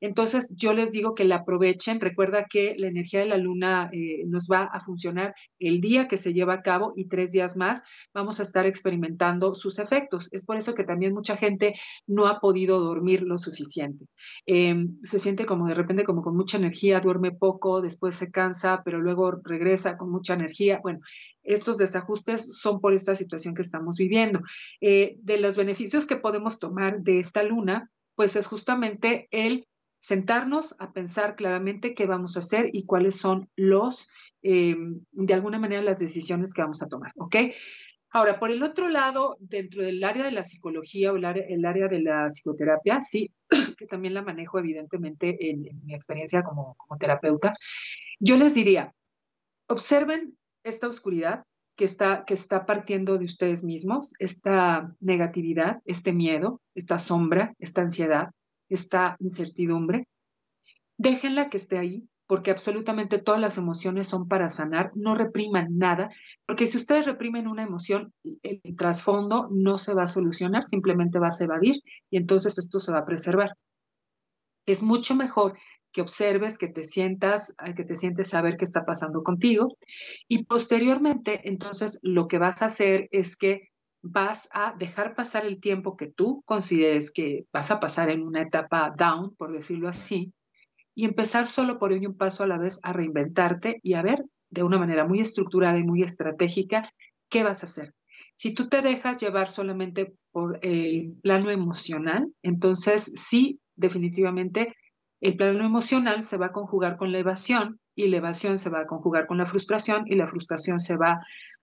Entonces 0.00 0.54
yo 0.56 0.72
les 0.72 0.92
digo 0.92 1.14
que 1.14 1.24
la 1.24 1.36
aprovechen. 1.36 2.00
Recuerda 2.00 2.46
que 2.48 2.74
la 2.78 2.86
energía 2.86 3.20
de 3.20 3.26
la 3.26 3.36
luna 3.36 3.90
eh, 3.92 4.24
nos 4.26 4.48
va 4.50 4.64
a 4.64 4.80
funcionar 4.80 5.34
el 5.58 5.80
día 5.80 6.08
que 6.08 6.16
se 6.16 6.32
lleva 6.32 6.54
a 6.54 6.62
cabo 6.62 6.92
y 6.96 7.06
tres 7.08 7.32
días 7.32 7.56
más 7.56 7.82
vamos 8.14 8.40
a 8.40 8.42
estar 8.42 8.66
experimentando 8.66 9.54
sus 9.54 9.78
efectos. 9.78 10.28
Es 10.32 10.44
por 10.44 10.56
eso 10.56 10.74
que 10.74 10.84
también 10.84 11.12
mucha 11.12 11.36
gente 11.36 11.74
no 12.06 12.26
ha 12.26 12.40
podido 12.40 12.80
dormir 12.80 13.22
lo 13.22 13.38
suficiente. 13.50 14.06
Em, 14.46 14.98
se 15.04 15.18
siente 15.18 15.44
como 15.46 15.66
de 15.66 15.74
repente 15.74 16.04
como 16.04 16.22
con 16.22 16.36
mucha 16.36 16.56
energía, 16.56 17.00
duerme 17.00 17.32
poco, 17.32 17.80
después 17.80 18.14
se 18.14 18.30
cansa, 18.30 18.82
pero 18.84 19.00
luego 19.00 19.32
regresa 19.42 19.96
con 19.96 20.10
mucha 20.10 20.34
energía. 20.34 20.80
Bueno, 20.82 21.00
estos 21.42 21.78
desajustes 21.78 22.58
son 22.58 22.80
por 22.80 22.94
esta 22.94 23.14
situación 23.14 23.54
que 23.54 23.62
estamos 23.62 23.96
viviendo. 23.96 24.40
Eh, 24.80 25.16
de 25.22 25.38
los 25.38 25.56
beneficios 25.56 26.06
que 26.06 26.16
podemos 26.16 26.58
tomar 26.58 27.00
de 27.00 27.18
esta 27.18 27.42
luna, 27.42 27.90
pues 28.14 28.36
es 28.36 28.46
justamente 28.46 29.28
el 29.30 29.66
sentarnos 29.98 30.74
a 30.78 30.92
pensar 30.92 31.36
claramente 31.36 31.94
qué 31.94 32.06
vamos 32.06 32.36
a 32.36 32.40
hacer 32.40 32.70
y 32.72 32.84
cuáles 32.84 33.16
son 33.16 33.48
los, 33.56 34.08
eh, 34.42 34.76
de 35.12 35.34
alguna 35.34 35.58
manera, 35.58 35.82
las 35.82 35.98
decisiones 35.98 36.54
que 36.54 36.62
vamos 36.62 36.82
a 36.82 36.88
tomar, 36.88 37.12
¿ok? 37.16 37.36
Ahora, 38.12 38.40
por 38.40 38.50
el 38.50 38.62
otro 38.62 38.88
lado, 38.88 39.36
dentro 39.38 39.82
del 39.82 40.02
área 40.02 40.24
de 40.24 40.32
la 40.32 40.44
psicología 40.44 41.12
o 41.12 41.16
el 41.16 41.24
área, 41.24 41.88
de 41.88 42.00
la 42.00 42.28
psicoterapia, 42.28 43.02
sí, 43.02 43.30
que 43.78 43.86
también 43.86 44.14
la 44.14 44.22
manejo 44.22 44.58
evidentemente 44.58 45.50
en, 45.50 45.62
mi 45.84 45.94
experiencia 45.94 46.42
como, 46.42 46.74
como 46.76 46.98
terapeuta, 46.98 47.52
yo 48.18 48.36
les 48.36 48.52
diría, 48.52 48.92
observen 49.68 50.36
esta 50.64 50.88
oscuridad 50.88 51.44
que 51.76 51.84
está, 51.84 52.24
que 52.26 52.34
está 52.34 52.66
partiendo 52.66 53.16
de 53.16 53.24
ustedes 53.24 53.64
mismos, 53.64 54.12
esta 54.18 54.94
negatividad, 55.00 55.80
este 55.86 56.12
miedo, 56.12 56.60
esta 56.74 56.98
sombra, 56.98 57.54
esta 57.58 57.80
ansiedad, 57.80 58.30
esta 58.68 59.16
incertidumbre. 59.20 60.06
Déjenla 60.98 61.48
que 61.48 61.56
esté 61.56 61.78
ahí, 61.78 62.09
porque 62.30 62.52
absolutamente 62.52 63.18
todas 63.18 63.40
las 63.40 63.58
emociones 63.58 64.06
son 64.06 64.28
para 64.28 64.50
sanar, 64.50 64.92
no 64.94 65.16
repriman 65.16 65.76
nada, 65.78 66.10
porque 66.46 66.68
si 66.68 66.76
ustedes 66.76 67.04
reprimen 67.04 67.48
una 67.48 67.64
emoción, 67.64 68.14
el 68.22 68.76
trasfondo 68.76 69.48
no 69.50 69.78
se 69.78 69.94
va 69.94 70.04
a 70.04 70.06
solucionar, 70.06 70.64
simplemente 70.64 71.18
va 71.18 71.26
a 71.26 71.44
evadir 71.44 71.82
y 72.08 72.18
entonces 72.18 72.56
esto 72.56 72.78
se 72.78 72.92
va 72.92 73.00
a 73.00 73.04
preservar. 73.04 73.56
Es 74.64 74.80
mucho 74.80 75.16
mejor 75.16 75.58
que 75.90 76.02
observes, 76.02 76.56
que 76.56 76.68
te 76.68 76.84
sientas, 76.84 77.52
eh, 77.66 77.74
que 77.74 77.82
te 77.82 77.96
sientes 77.96 78.28
saber 78.28 78.56
qué 78.56 78.64
está 78.64 78.84
pasando 78.84 79.24
contigo 79.24 79.76
y 80.28 80.44
posteriormente 80.44 81.48
entonces 81.48 81.98
lo 82.00 82.28
que 82.28 82.38
vas 82.38 82.62
a 82.62 82.66
hacer 82.66 83.08
es 83.10 83.36
que 83.36 83.70
vas 84.02 84.48
a 84.52 84.76
dejar 84.78 85.16
pasar 85.16 85.46
el 85.46 85.58
tiempo 85.58 85.96
que 85.96 86.06
tú 86.06 86.44
consideres 86.46 87.10
que 87.10 87.46
vas 87.52 87.72
a 87.72 87.80
pasar 87.80 88.08
en 88.08 88.22
una 88.22 88.42
etapa 88.42 88.94
down, 88.96 89.34
por 89.34 89.50
decirlo 89.52 89.88
así, 89.88 90.32
y 90.94 91.04
empezar 91.04 91.46
solo 91.46 91.78
por 91.78 91.92
un 91.92 92.16
paso 92.16 92.42
a 92.42 92.46
la 92.46 92.58
vez 92.58 92.80
a 92.82 92.92
reinventarte 92.92 93.80
y 93.82 93.94
a 93.94 94.02
ver 94.02 94.24
de 94.50 94.62
una 94.62 94.78
manera 94.78 95.06
muy 95.06 95.20
estructurada 95.20 95.78
y 95.78 95.84
muy 95.84 96.02
estratégica 96.02 96.92
qué 97.28 97.42
vas 97.42 97.62
a 97.62 97.66
hacer. 97.66 97.94
Si 98.34 98.52
tú 98.54 98.68
te 98.68 98.82
dejas 98.82 99.18
llevar 99.18 99.50
solamente 99.50 100.14
por 100.32 100.58
el 100.62 101.14
plano 101.22 101.50
emocional, 101.50 102.32
entonces 102.42 103.12
sí, 103.14 103.60
definitivamente 103.76 104.74
el 105.20 105.36
plano 105.36 105.64
emocional 105.64 106.24
se 106.24 106.38
va 106.38 106.46
a 106.46 106.52
conjugar 106.52 106.96
con 106.96 107.12
la 107.12 107.18
evasión 107.18 107.78
y 107.94 108.08
la 108.08 108.16
evasión 108.16 108.58
se 108.58 108.70
va 108.70 108.80
a 108.80 108.86
conjugar 108.86 109.26
con 109.26 109.38
la 109.38 109.46
frustración 109.46 110.04
y 110.06 110.16
la 110.16 110.26
frustración 110.26 110.80
se 110.80 110.96
va 110.96 111.20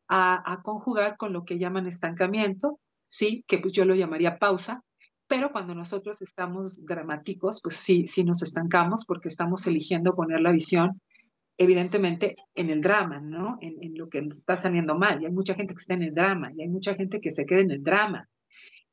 a, 0.07 0.61
conjugar 0.63 1.17
con 1.17 1.33
lo 1.33 1.43
que 1.43 1.57
llaman 1.57 1.87
estancamiento, 1.87 2.79
sí, 3.07 3.43
que 3.47 3.57
pues 3.57 3.73
yo 3.73 3.83
lo 3.83 3.95
llamaría 3.95 4.37
pausa, 4.37 4.83
pero 5.27 5.51
cuando 5.51 5.75
nosotros 5.75 6.21
estamos 6.21 6.85
dramáticos, 6.85 7.61
pues 7.61 7.75
sí, 7.75 8.07
sí 8.07 8.23
nos 8.23 8.41
estancamos 8.41 9.05
porque 9.05 9.27
estamos 9.27 9.67
eligiendo 9.67 10.15
poner 10.15 10.41
la 10.41 10.51
visión, 10.51 11.01
evidentemente, 11.57 12.35
en 12.55 12.69
el 12.69 12.81
drama, 12.81 13.19
¿no? 13.19 13.57
En, 13.61 13.95
lo 13.95 14.07
que 14.09 14.19
está 14.19 14.55
saliendo 14.55 14.97
mal. 14.97 15.21
Y 15.21 15.25
hay 15.25 15.31
mucha 15.31 15.53
gente 15.55 15.73
que 15.73 15.81
está 15.81 15.93
en 15.95 16.03
el 16.03 16.13
drama 16.13 16.51
y 16.55 16.61
hay 16.61 16.69
mucha 16.69 16.95
gente 16.95 17.19
que 17.19 17.31
se 17.31 17.45
queda 17.45 17.59
en 17.59 17.71
el 17.71 17.83
drama. 17.83 18.27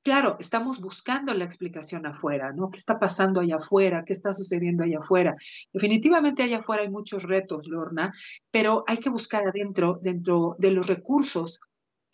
Claro, 0.03 0.37
estamos 0.39 0.81
buscando 0.81 1.33
la 1.33 1.45
explicación 1.45 2.05
afuera, 2.05 2.53
¿no? 2.53 2.69
¿Qué 2.69 2.77
está 2.77 2.99
pasando 2.99 3.41
allá 3.41 3.57
afuera? 3.57 4.05
¿Qué 4.05 4.13
está 4.13 4.35
sucediendo 4.35 4.85
allá 4.85 4.99
afuera? 4.99 5.35
Definitivamente 5.73 6.43
allá 6.43 6.59
afuera 6.59 6.83
hay 6.83 6.91
muchos 6.91 7.23
retos, 7.23 7.69
Lorna, 7.69 8.13
pero 8.51 8.85
hay 8.87 8.99
que 8.99 9.09
buscar 9.09 9.47
adentro, 9.47 9.99
dentro 10.03 10.57
de 10.59 10.73
los 10.73 10.87
recursos 10.89 11.61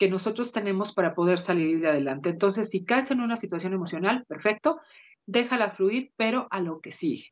que 0.00 0.08
nosotros 0.08 0.50
tenemos 0.50 0.94
para 0.94 1.14
poder 1.14 1.38
salir 1.38 1.78
de 1.78 1.90
adelante. 1.90 2.30
Entonces, 2.30 2.70
si 2.70 2.86
caes 2.86 3.10
en 3.10 3.20
una 3.20 3.36
situación 3.36 3.74
emocional, 3.74 4.24
perfecto, 4.26 4.80
déjala 5.26 5.72
fluir, 5.72 6.10
pero 6.16 6.48
a 6.50 6.60
lo 6.60 6.80
que 6.80 6.90
sigue. 6.90 7.26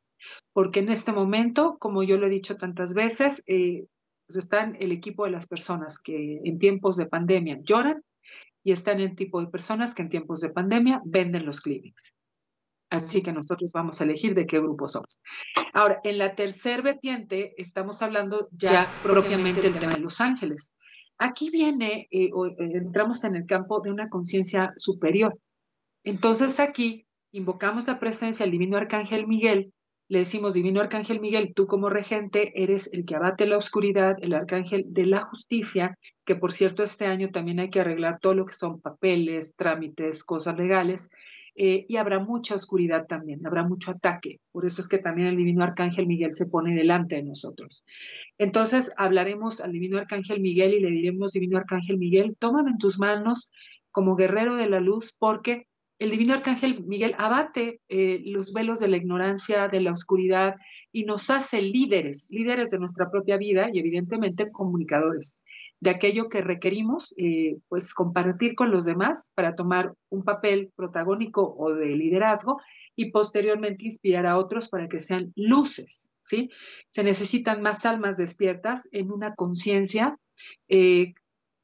Porque 0.53 0.81
en 0.81 0.91
este 0.91 1.13
momento, 1.13 1.79
como 1.81 2.03
yo 2.03 2.19
lo 2.19 2.27
he 2.27 2.31
dicho 2.31 2.59
tantas 2.59 2.93
veces, 2.93 3.43
eh, 3.47 3.87
pues 4.27 4.37
están 4.37 4.77
el 4.81 4.93
equipo 4.93 5.25
de 5.25 5.31
las 5.31 5.47
personas 5.47 5.99
que 5.99 6.43
en 6.45 6.59
tiempos 6.59 6.99
de 6.99 7.07
pandemia 7.07 7.59
lloran 7.63 8.05
y 8.63 8.73
están 8.73 9.01
en 9.01 9.17
tipo 9.17 9.41
de 9.41 9.47
personas 9.47 9.95
que 9.95 10.03
en 10.03 10.11
tiempos 10.11 10.43
de 10.43 10.51
pandemia 10.51 11.01
venden 11.07 11.47
los 11.47 11.63
clinics. 11.63 12.13
Así 12.91 13.23
que 13.23 13.33
nosotros 13.33 13.73
vamos 13.73 13.99
a 14.01 14.05
elegir 14.05 14.35
de 14.35 14.47
qué 14.47 14.61
grupo 14.61 14.89
somos. 14.89 15.21
Ahora, 15.73 16.01
en 16.05 16.19
la 16.19 16.35
tercera 16.35 16.83
vertiente 16.83 17.55
estamos 17.57 18.03
hablando 18.03 18.49
ya, 18.53 18.87
propiamente 19.03 19.63
del 19.63 19.79
tema 19.79 19.95
de 19.95 20.01
Los 20.01 20.21
Ángeles. 20.21 20.71
Aquí 21.19 21.51
viene, 21.51 22.09
eh, 22.11 22.31
eh, 22.31 22.31
entramos 22.59 23.25
en 23.25 23.35
el 23.35 23.47
campo 23.47 23.81
de 23.81 23.91
una 23.91 24.09
conciencia 24.09 24.73
superior. 24.77 25.39
Entonces 26.05 26.61
aquí 26.61 27.07
invocamos 27.33 27.87
la 27.87 27.99
presencia 27.99 28.45
del 28.45 28.53
divino 28.53 28.77
arcángel 28.77 29.27
Miguel 29.27 29.73
le 30.09 30.21
decimos, 30.21 30.55
Divino 30.55 30.81
Arcángel 30.81 31.21
Miguel, 31.21 31.53
tú 31.55 31.67
como 31.67 31.91
regente 31.91 32.63
eres 32.63 32.91
el 32.95 33.05
que 33.05 33.15
abate 33.15 33.47
la 33.47 33.59
oscuridad, 33.59 34.17
el 34.23 34.33
arcángel 34.33 34.85
de 34.87 35.05
la 35.05 35.21
justicia, 35.21 35.99
que 36.25 36.35
por 36.35 36.53
cierto 36.53 36.83
este 36.83 37.05
año 37.05 37.31
también 37.31 37.61
hay 37.61 37.69
que 37.69 37.81
arreglar 37.81 38.19
todo 38.19 38.33
lo 38.33 38.47
que 38.47 38.55
son 38.55 38.81
papeles, 38.81 39.55
trámites, 39.55 40.25
cosas 40.25 40.57
legales, 40.57 41.11
eh, 41.59 41.87
y 41.89 41.97
habrá 41.97 42.21
mucha 42.21 42.55
oscuridad 42.55 43.07
también, 43.07 43.45
habrá 43.45 43.65
mucho 43.65 43.91
ataque. 43.91 44.41
Por 44.53 44.65
eso 44.65 44.81
es 44.81 44.87
que 44.87 44.99
también 44.99 45.29
el 45.29 45.37
Divino 45.37 45.65
Arcángel 45.65 46.07
Miguel 46.07 46.35
se 46.35 46.47
pone 46.47 46.75
delante 46.75 47.17
de 47.17 47.25
nosotros. 47.25 47.85
Entonces 48.39 48.93
hablaremos 48.97 49.61
al 49.61 49.73
Divino 49.73 49.99
Arcángel 49.99 50.41
Miguel 50.41 50.75
y 50.75 50.81
le 50.81 50.91
diremos, 50.91 51.33
Divino 51.33 51.59
Arcángel 51.59 51.99
Miguel, 51.99 52.37
tómame 52.39 52.71
en 52.71 52.79
tus 52.79 53.01
manos 53.01 53.51
como 53.91 54.15
guerrero 54.15 54.55
de 54.55 54.69
la 54.69 54.79
luz, 54.79 55.17
porque 55.19 55.67
el 55.99 56.11
divino 56.11 56.35
arcángel 56.35 56.85
Miguel 56.85 57.17
abate 57.19 57.81
eh, 57.89 58.23
los 58.25 58.53
velos 58.53 58.79
de 58.79 58.87
la 58.87 58.97
ignorancia, 58.97 59.67
de 59.67 59.81
la 59.81 59.91
oscuridad 59.91 60.55
y 60.93 61.05
nos 61.05 61.29
hace 61.29 61.61
líderes, 61.61 62.29
líderes 62.31 62.71
de 62.71 62.79
nuestra 62.79 63.11
propia 63.11 63.37
vida 63.37 63.69
y 63.73 63.81
evidentemente 63.81 64.53
comunicadores 64.53 65.43
de 65.81 65.91
aquello 65.91 66.29
que 66.29 66.41
requerimos, 66.41 67.15
eh, 67.17 67.59
pues 67.69 67.95
compartir 67.95 68.55
con 68.55 68.71
los 68.71 68.85
demás 68.85 69.33
para 69.35 69.55
tomar 69.55 69.95
un 70.09 70.25
papel 70.25 70.73
protagónico 70.75 71.55
o 71.57 71.73
de 71.73 71.87
liderazgo 71.87 72.61
y 72.97 73.13
posteriormente 73.13 73.85
inspirar 73.85 74.27
a 74.27 74.39
otros 74.39 74.69
para 74.69 74.89
que 74.89 75.01
sean 75.01 75.33
luces, 75.37 76.11
¿sí? 76.21 76.51
Se 76.91 77.05
necesitan 77.05 77.63
más 77.63 77.87
almas 77.87 78.17
despiertas 78.17 78.89
en 78.91 79.13
una 79.13 79.35
conciencia 79.35 80.19
eh, 80.69 81.15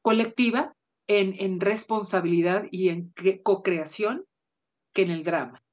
colectiva 0.01 0.73
en, 1.07 1.59
responsabilidad 1.59 2.65
y 2.71 2.89
en 2.89 3.13
co-creación 3.43 4.25
que 4.93 5.03
en 5.03 5.11
el 5.11 5.23
drama. 5.23 5.64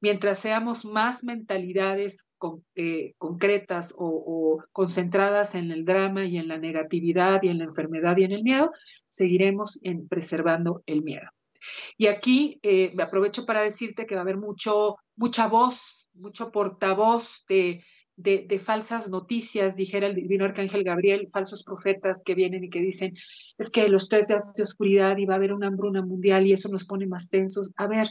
Mientras 0.00 0.38
seamos 0.38 0.84
más 0.84 1.24
mentalidades 1.24 2.28
eh, 2.76 3.14
concretas 3.18 3.94
o, 3.96 4.62
concentradas 4.72 5.54
en 5.54 5.70
el 5.70 5.84
drama 5.84 6.24
y 6.24 6.38
en 6.38 6.48
la 6.48 6.58
negatividad 6.58 7.42
y 7.42 7.48
en 7.48 7.58
la 7.58 7.64
enfermedad 7.64 8.16
y 8.16 8.24
en 8.24 8.32
el 8.32 8.42
miedo, 8.44 8.70
seguiremos 9.08 9.80
en 9.82 10.06
preservando 10.06 10.82
el 10.86 11.02
miedo. 11.02 11.28
Y 11.96 12.06
aquí 12.06 12.60
eh, 12.62 12.92
me 12.94 13.02
aprovecho 13.02 13.44
para 13.44 13.62
decirte 13.62 14.06
que 14.06 14.14
va 14.14 14.20
a 14.20 14.22
haber 14.22 14.36
mucho, 14.36 14.96
mucha 15.16 15.48
voz, 15.48 16.08
mucho 16.14 16.52
portavoz 16.52 17.44
de, 17.48 17.82
de, 18.18 18.58
falsas 18.58 19.08
noticias, 19.08 19.76
dijera 19.76 20.08
el 20.08 20.16
divino 20.16 20.44
arcángel 20.44 20.82
Gabriel, 20.82 21.28
falsos 21.32 21.62
profetas 21.62 22.22
que 22.24 22.34
vienen 22.34 22.64
y 22.64 22.70
que 22.70 22.80
dicen, 22.80 23.14
es 23.58 23.70
que 23.70 23.88
los 23.88 24.08
tres 24.08 24.26
días 24.28 24.52
de 24.54 24.64
oscuridad 24.64 25.16
y 25.18 25.24
va 25.24 25.34
a 25.34 25.36
haber 25.36 25.52
una 25.52 25.68
hambruna 25.68 26.02
mundial 26.02 26.46
y 26.46 26.52
eso 26.52 26.68
nos 26.68 26.84
pone 26.84 27.06
más 27.06 27.28
tensos. 27.28 27.72
A 27.76 27.86
ver, 27.86 28.08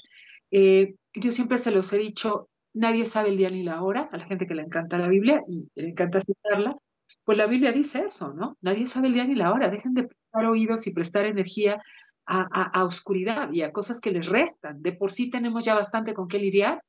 eh, 0.51 0.96
yo 1.13 1.32
siempre 1.32 1.58
se 1.58 1.72
los 1.72 1.92
he 1.94 1.98
dicho, 1.98 2.50
nadie 2.74 3.06
sabe 3.06 3.30
el 3.30 3.38
día 3.38 3.50
ni 3.50 3.63
la 3.63 3.82
hora, 3.82 4.10
a 4.12 4.18
la 4.18 4.25
gente 4.25 4.48
que 4.48 4.56
le 4.56 4.63
encanta 4.63 4.98
la 4.98 5.08
Biblia 5.08 5.44
y 5.48 5.68
le 5.75 5.89
encanta 5.89 6.22
citarla, 6.22 6.75
pues 7.24 7.38
la 7.38 7.48
Biblia 7.48 7.72
dice 7.72 8.06
eso, 8.06 8.34
¿no? 8.34 8.58
Nadie 8.62 8.88
sabe 8.88 9.08
el 9.08 9.13
día 9.13 9.25
ni 9.25 9.36
la 9.36 9.51
hora, 9.51 9.70
dejen 9.70 9.94
de 9.94 10.04
prestar 10.04 10.46
oídos 10.46 10.88
y 10.88 10.94
prestar 10.94 11.25
energía 11.25 11.82
a, 12.25 12.44
a 12.44 12.86
oscuridad 12.86 13.51
y 13.51 13.62
a 13.62 13.72
cosas 13.72 14.00
que 14.00 14.12
les 14.12 14.27
restan. 14.27 14.82
De 14.82 14.94
por 14.94 15.12
sí 15.12 15.30
tenemos 15.30 15.66
ya 15.66 15.75
bastante 15.75 16.13
con 16.13 16.27
qué 16.27 16.39
lidiar 16.39 16.82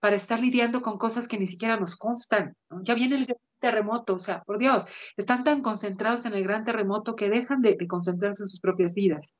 para 0.00 0.16
estar 0.16 0.38
lidiando 0.38 0.82
con 0.82 0.98
cosas 0.98 1.28
que 1.28 1.38
ni 1.38 1.46
siquiera 1.46 1.78
nos 1.78 1.96
constan. 1.96 2.54
Ya 2.82 2.94
viene 2.94 3.16
el 3.16 3.26
gran 3.26 3.38
terremoto, 3.58 4.14
o 4.14 4.18
sea, 4.18 4.42
por 4.42 4.58
Dios, 4.58 4.86
están 5.16 5.44
tan 5.44 5.62
concentrados 5.62 6.26
en 6.26 6.34
el 6.34 6.42
gran 6.42 6.64
terremoto 6.64 7.16
que 7.16 7.30
dejan 7.30 7.62
de, 7.62 7.78
concentrarse 7.88 8.42
en 8.42 8.48
sus 8.48 8.60
propias 8.60 8.94
vidas. 8.94 9.34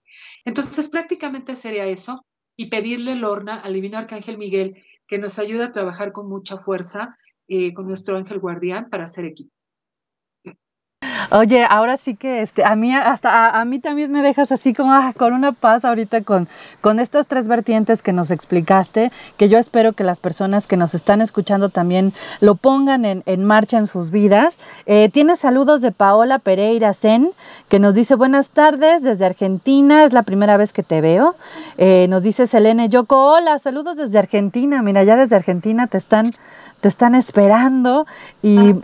Entonces, 0.44 0.88
prácticamente 0.88 1.56
sería 1.56 1.84
eso 1.84 2.24
y 2.56 2.66
pedirle, 2.66 3.14
Lorna, 3.14 3.56
al 3.56 3.74
divino 3.74 3.98
arcángel 3.98 4.38
Miguel, 4.38 4.82
que 5.06 5.18
nos 5.18 5.38
ayude 5.38 5.64
a 5.64 5.72
trabajar 5.72 6.12
con 6.12 6.28
mucha 6.28 6.58
fuerza 6.58 7.16
eh, 7.48 7.74
con 7.74 7.86
nuestro 7.86 8.16
ángel 8.16 8.38
guardián 8.38 8.88
para 8.90 9.04
hacer 9.04 9.24
equipo. 9.24 9.53
Oye, 11.30 11.64
ahora 11.68 11.96
sí 11.96 12.14
que 12.14 12.42
este, 12.42 12.64
a 12.64 12.76
mí 12.76 12.94
hasta 12.94 13.60
a, 13.60 13.64
mí 13.64 13.78
también 13.78 14.12
me 14.12 14.22
dejas 14.22 14.52
así 14.52 14.74
como 14.74 14.92
ah, 14.92 15.12
con 15.16 15.32
una 15.32 15.52
paz 15.52 15.84
ahorita 15.84 16.22
con, 16.22 16.48
con 16.80 17.00
estas 17.00 17.26
tres 17.26 17.48
vertientes 17.48 18.02
que 18.02 18.12
nos 18.12 18.30
explicaste, 18.30 19.10
que 19.36 19.48
yo 19.48 19.58
espero 19.58 19.92
que 19.92 20.04
las 20.04 20.20
personas 20.20 20.66
que 20.66 20.76
nos 20.76 20.94
están 20.94 21.20
escuchando 21.20 21.68
también 21.68 22.12
lo 22.40 22.54
pongan 22.54 23.04
en, 23.04 23.22
en 23.26 23.44
marcha 23.44 23.78
en 23.78 23.86
sus 23.86 24.10
vidas. 24.10 24.58
Eh, 24.86 25.08
tiene 25.10 25.36
saludos 25.36 25.80
de 25.80 25.92
Paola 25.92 26.38
Pereira 26.38 26.92
Zen, 26.94 27.30
que 27.68 27.78
nos 27.78 27.94
dice 27.94 28.14
buenas 28.14 28.50
tardes 28.50 29.02
desde 29.02 29.24
Argentina, 29.24 30.04
es 30.04 30.12
la 30.12 30.22
primera 30.22 30.56
vez 30.56 30.72
que 30.72 30.82
te 30.82 31.00
veo. 31.00 31.36
Eh, 31.78 32.06
nos 32.08 32.22
dice 32.22 32.46
Selene 32.46 32.88
Yoko, 32.88 33.34
hola, 33.34 33.58
saludos 33.58 33.96
desde 33.96 34.18
Argentina, 34.18 34.82
mira, 34.82 35.04
ya 35.04 35.16
desde 35.16 35.36
Argentina 35.36 35.86
te 35.86 35.98
están, 35.98 36.34
te 36.80 36.88
están 36.88 37.14
esperando 37.14 38.06
y... 38.42 38.74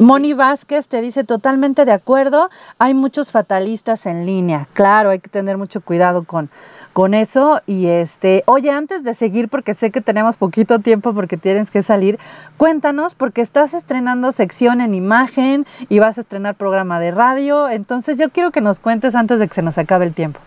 Moni 0.00 0.32
Vázquez 0.32 0.88
te 0.88 1.02
dice 1.02 1.24
totalmente 1.24 1.84
de 1.84 1.92
acuerdo, 1.92 2.48
hay 2.78 2.94
muchos 2.94 3.32
fatalistas 3.32 4.06
en 4.06 4.24
línea, 4.24 4.66
claro, 4.72 5.10
hay 5.10 5.18
que 5.18 5.28
tener 5.28 5.58
mucho 5.58 5.82
cuidado 5.82 6.24
con, 6.24 6.48
con 6.94 7.12
eso. 7.12 7.60
Y 7.66 7.86
este, 7.86 8.42
oye, 8.46 8.70
antes 8.70 9.04
de 9.04 9.12
seguir, 9.12 9.50
porque 9.50 9.74
sé 9.74 9.90
que 9.90 10.00
tenemos 10.00 10.38
poquito 10.38 10.78
tiempo 10.78 11.12
porque 11.12 11.36
tienes 11.36 11.70
que 11.70 11.82
salir, 11.82 12.18
cuéntanos, 12.56 13.14
porque 13.14 13.42
estás 13.42 13.74
estrenando 13.74 14.32
sección 14.32 14.80
en 14.80 14.94
imagen 14.94 15.66
y 15.90 15.98
vas 15.98 16.16
a 16.16 16.22
estrenar 16.22 16.54
programa 16.54 16.98
de 16.98 17.10
radio, 17.10 17.68
entonces 17.68 18.16
yo 18.16 18.30
quiero 18.30 18.52
que 18.52 18.62
nos 18.62 18.80
cuentes 18.80 19.14
antes 19.14 19.38
de 19.38 19.48
que 19.48 19.54
se 19.54 19.62
nos 19.62 19.76
acabe 19.76 20.06
el 20.06 20.14
tiempo. 20.14 20.40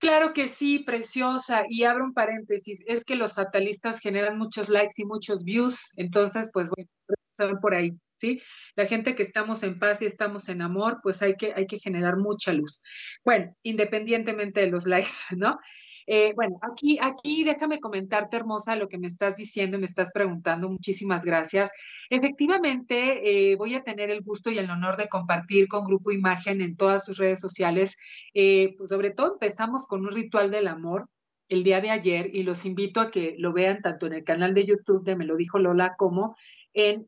Claro 0.00 0.32
que 0.32 0.48
sí, 0.48 0.80
preciosa. 0.80 1.62
Y 1.68 1.84
abro 1.84 2.04
un 2.04 2.12
paréntesis, 2.12 2.82
es 2.88 3.04
que 3.04 3.14
los 3.14 3.34
fatalistas 3.34 4.00
generan 4.00 4.36
muchos 4.36 4.68
likes 4.68 4.94
y 4.96 5.04
muchos 5.04 5.44
views, 5.44 5.92
entonces, 5.96 6.50
pues 6.52 6.70
bueno, 6.70 6.88
son 7.30 7.60
por 7.60 7.74
ahí. 7.74 7.92
¿Sí? 8.20 8.40
La 8.76 8.86
gente 8.86 9.16
que 9.16 9.22
estamos 9.22 9.62
en 9.62 9.78
paz 9.78 10.02
y 10.02 10.06
estamos 10.06 10.48
en 10.48 10.62
amor, 10.62 11.00
pues 11.02 11.22
hay 11.22 11.36
que, 11.36 11.52
hay 11.56 11.66
que 11.66 11.78
generar 11.78 12.16
mucha 12.16 12.52
luz. 12.52 12.82
Bueno, 13.24 13.54
independientemente 13.62 14.60
de 14.60 14.70
los 14.70 14.86
likes, 14.86 15.10
¿no? 15.36 15.58
Eh, 16.06 16.32
bueno, 16.34 16.58
aquí, 16.62 16.98
aquí 17.00 17.44
déjame 17.44 17.78
comentarte, 17.78 18.36
hermosa, 18.36 18.74
lo 18.74 18.88
que 18.88 18.98
me 18.98 19.06
estás 19.06 19.36
diciendo, 19.36 19.78
me 19.78 19.86
estás 19.86 20.10
preguntando. 20.12 20.68
Muchísimas 20.68 21.24
gracias. 21.24 21.70
Efectivamente, 22.10 23.52
eh, 23.52 23.56
voy 23.56 23.74
a 23.74 23.84
tener 23.84 24.10
el 24.10 24.22
gusto 24.22 24.50
y 24.50 24.58
el 24.58 24.70
honor 24.70 24.96
de 24.96 25.08
compartir 25.08 25.68
con 25.68 25.84
Grupo 25.84 26.10
Imagen 26.10 26.62
en 26.62 26.76
todas 26.76 27.04
sus 27.04 27.16
redes 27.18 27.38
sociales. 27.40 27.96
Eh, 28.34 28.74
pues 28.76 28.90
sobre 28.90 29.12
todo 29.12 29.34
empezamos 29.34 29.86
con 29.86 30.04
un 30.04 30.10
ritual 30.10 30.50
del 30.50 30.66
amor 30.66 31.08
el 31.48 31.64
día 31.64 31.80
de 31.80 31.90
ayer 31.90 32.30
y 32.32 32.42
los 32.44 32.64
invito 32.64 33.00
a 33.00 33.10
que 33.10 33.34
lo 33.38 33.52
vean 33.52 33.82
tanto 33.82 34.06
en 34.06 34.14
el 34.14 34.24
canal 34.24 34.54
de 34.54 34.66
YouTube 34.66 35.04
de 35.04 35.16
Me 35.16 35.26
lo 35.26 35.36
dijo 35.36 35.58
Lola 35.58 35.94
como 35.96 36.36
en 36.72 37.06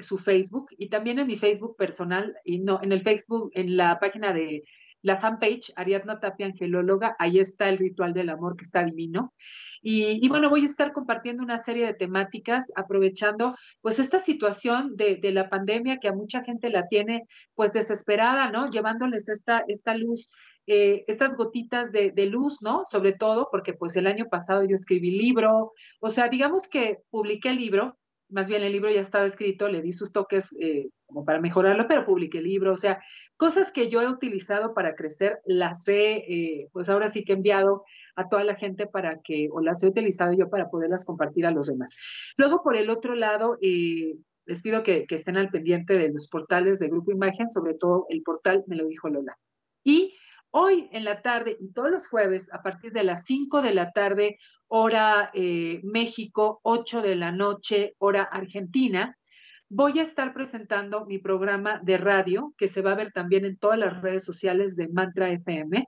su 0.00 0.18
Facebook 0.18 0.68
y 0.78 0.88
también 0.88 1.18
en 1.18 1.26
mi 1.26 1.36
Facebook 1.36 1.76
personal, 1.76 2.34
y 2.44 2.58
no, 2.58 2.80
en 2.82 2.92
el 2.92 3.02
Facebook, 3.02 3.50
en 3.54 3.76
la 3.76 3.98
página 4.00 4.32
de 4.32 4.62
la 5.02 5.18
fanpage, 5.18 5.72
Ariadna 5.76 6.20
Tapia 6.20 6.46
Angelóloga, 6.46 7.16
ahí 7.18 7.38
está 7.38 7.68
el 7.68 7.78
ritual 7.78 8.14
del 8.14 8.30
amor 8.30 8.56
que 8.56 8.64
está 8.64 8.84
divino. 8.84 9.34
Y, 9.84 10.28
bueno, 10.28 10.48
voy 10.48 10.62
a 10.62 10.66
estar 10.66 10.92
compartiendo 10.92 11.42
una 11.42 11.58
serie 11.58 11.84
de 11.84 11.94
temáticas, 11.94 12.70
aprovechando 12.76 13.56
pues 13.80 13.98
esta 13.98 14.20
situación 14.20 14.94
de, 14.94 15.18
la 15.32 15.48
pandemia 15.48 15.98
que 15.98 16.06
a 16.06 16.12
mucha 16.12 16.44
gente 16.44 16.70
la 16.70 16.86
tiene 16.86 17.24
pues 17.56 17.72
desesperada, 17.72 18.52
¿no? 18.52 18.70
Llevándoles 18.70 19.28
esta, 19.28 19.64
esta 19.66 19.96
luz, 19.96 20.30
eh, 20.68 21.02
estas 21.08 21.34
gotitas 21.34 21.90
de, 21.90 22.12
de, 22.12 22.26
luz, 22.26 22.58
¿no? 22.62 22.84
Sobre 22.88 23.12
todo 23.14 23.48
porque 23.50 23.72
pues 23.72 23.96
el 23.96 24.06
año 24.06 24.26
pasado 24.30 24.62
yo 24.62 24.76
escribí 24.76 25.10
libro, 25.10 25.72
o 26.00 26.10
sea, 26.10 26.28
digamos 26.28 26.68
que 26.68 26.98
publiqué 27.10 27.48
el 27.48 27.56
libro, 27.56 27.98
más 28.32 28.48
bien 28.48 28.62
el 28.62 28.72
libro 28.72 28.90
ya 28.90 29.00
estaba 29.00 29.26
escrito, 29.26 29.68
le 29.68 29.82
di 29.82 29.92
sus 29.92 30.12
toques 30.12 30.56
eh, 30.60 30.88
como 31.06 31.24
para 31.24 31.40
mejorarlo, 31.40 31.86
pero 31.86 32.04
publiqué 32.04 32.38
el 32.38 32.44
libro, 32.44 32.72
o 32.72 32.76
sea, 32.76 33.00
cosas 33.36 33.70
que 33.70 33.90
yo 33.90 34.00
he 34.00 34.08
utilizado 34.08 34.74
para 34.74 34.94
crecer, 34.94 35.40
las 35.44 35.86
he, 35.88 36.16
eh, 36.16 36.68
pues 36.72 36.88
ahora 36.88 37.08
sí 37.08 37.24
que 37.24 37.32
he 37.32 37.36
enviado 37.36 37.84
a 38.16 38.28
toda 38.28 38.44
la 38.44 38.54
gente 38.54 38.86
para 38.86 39.20
que, 39.22 39.48
o 39.52 39.60
las 39.60 39.82
he 39.82 39.88
utilizado 39.88 40.32
yo 40.32 40.48
para 40.48 40.70
poderlas 40.70 41.04
compartir 41.04 41.46
a 41.46 41.50
los 41.50 41.66
demás. 41.66 41.96
Luego, 42.36 42.62
por 42.62 42.76
el 42.76 42.90
otro 42.90 43.14
lado, 43.14 43.58
eh, 43.60 44.14
les 44.46 44.62
pido 44.62 44.82
que, 44.82 45.06
que, 45.06 45.14
estén 45.14 45.36
al 45.36 45.50
pendiente 45.50 45.98
de 45.98 46.10
los 46.10 46.28
portales 46.28 46.78
de 46.78 46.88
Grupo 46.88 47.12
Imagen, 47.12 47.48
sobre 47.48 47.74
todo 47.74 48.06
el 48.08 48.22
portal 48.22 48.64
Me 48.66 48.76
lo 48.76 48.86
dijo 48.86 49.08
Lola. 49.08 49.38
Y 49.84 50.16
hoy 50.50 50.88
en 50.92 51.04
la 51.04 51.22
tarde 51.22 51.56
y 51.58 51.72
todos 51.72 51.90
los 51.90 52.08
jueves, 52.08 52.52
a 52.52 52.62
partir 52.62 52.92
de 52.92 53.04
las 53.04 53.24
5 53.24 53.62
de 53.62 53.74
la 53.74 53.92
tarde, 53.92 54.38
hora 54.74 55.30
eh, 55.34 55.80
México, 55.82 56.60
8 56.62 57.02
de 57.02 57.14
la 57.14 57.30
noche, 57.30 57.94
hora 57.98 58.22
Argentina. 58.22 59.18
Voy 59.68 59.98
a 59.98 60.02
estar 60.02 60.32
presentando 60.32 61.04
mi 61.04 61.18
programa 61.18 61.78
de 61.82 61.98
radio, 61.98 62.54
que 62.56 62.68
se 62.68 62.80
va 62.80 62.92
a 62.92 62.96
ver 62.96 63.12
también 63.12 63.44
en 63.44 63.58
todas 63.58 63.78
las 63.78 64.00
redes 64.00 64.24
sociales 64.24 64.74
de 64.74 64.88
Mantra 64.88 65.28
FM. 65.28 65.84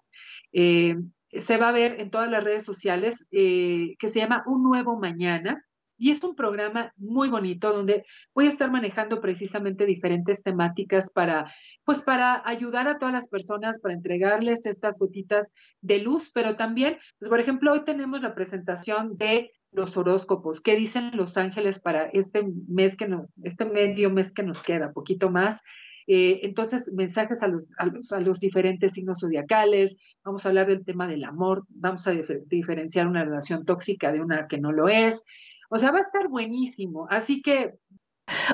Eh, 0.52 0.96
se 1.32 1.56
va 1.56 1.70
a 1.70 1.72
ver 1.72 1.98
en 1.98 2.10
todas 2.10 2.30
las 2.30 2.44
redes 2.44 2.62
sociales, 2.62 3.26
eh, 3.30 3.94
que 3.98 4.10
se 4.10 4.18
llama 4.18 4.44
Un 4.46 4.62
Nuevo 4.62 4.98
Mañana. 4.98 5.64
Y 5.96 6.10
es 6.10 6.22
un 6.22 6.34
programa 6.36 6.92
muy 6.96 7.30
bonito 7.30 7.72
donde 7.72 8.04
voy 8.34 8.46
a 8.46 8.50
estar 8.50 8.70
manejando 8.70 9.18
precisamente 9.18 9.86
diferentes 9.86 10.42
temáticas 10.42 11.10
para 11.10 11.50
pues 11.84 12.02
para 12.02 12.42
ayudar 12.48 12.88
a 12.88 12.98
todas 12.98 13.14
las 13.14 13.28
personas, 13.28 13.80
para 13.80 13.94
entregarles 13.94 14.66
estas 14.66 14.98
gotitas 14.98 15.54
de 15.80 15.98
luz, 15.98 16.30
pero 16.32 16.56
también, 16.56 16.98
pues 17.18 17.28
por 17.28 17.40
ejemplo, 17.40 17.72
hoy 17.72 17.84
tenemos 17.84 18.22
la 18.22 18.34
presentación 18.34 19.16
de 19.16 19.52
los 19.72 19.96
horóscopos, 19.96 20.60
qué 20.60 20.76
dicen 20.76 21.10
los 21.14 21.36
ángeles 21.36 21.80
para 21.80 22.04
este 22.06 22.44
mes 22.68 22.96
que 22.96 23.08
nos, 23.08 23.28
este 23.42 23.64
medio 23.64 24.10
mes 24.10 24.32
que 24.32 24.44
nos 24.44 24.62
queda, 24.62 24.92
poquito 24.92 25.30
más. 25.30 25.62
Eh, 26.06 26.40
entonces, 26.42 26.92
mensajes 26.92 27.42
a 27.42 27.48
los, 27.48 27.72
a 27.78 27.86
los, 27.86 28.12
a, 28.12 28.20
los, 28.20 28.38
diferentes 28.38 28.92
signos 28.92 29.20
zodiacales, 29.20 29.96
vamos 30.22 30.44
a 30.44 30.50
hablar 30.50 30.66
del 30.66 30.84
tema 30.84 31.08
del 31.08 31.24
amor, 31.24 31.64
vamos 31.70 32.06
a 32.06 32.12
diferenciar 32.12 33.08
una 33.08 33.24
relación 33.24 33.64
tóxica 33.64 34.12
de 34.12 34.20
una 34.20 34.46
que 34.46 34.58
no 34.58 34.70
lo 34.70 34.88
es. 34.88 35.24
O 35.70 35.78
sea, 35.78 35.90
va 35.90 35.98
a 35.98 36.02
estar 36.02 36.28
buenísimo. 36.28 37.06
Así 37.10 37.42
que 37.42 37.74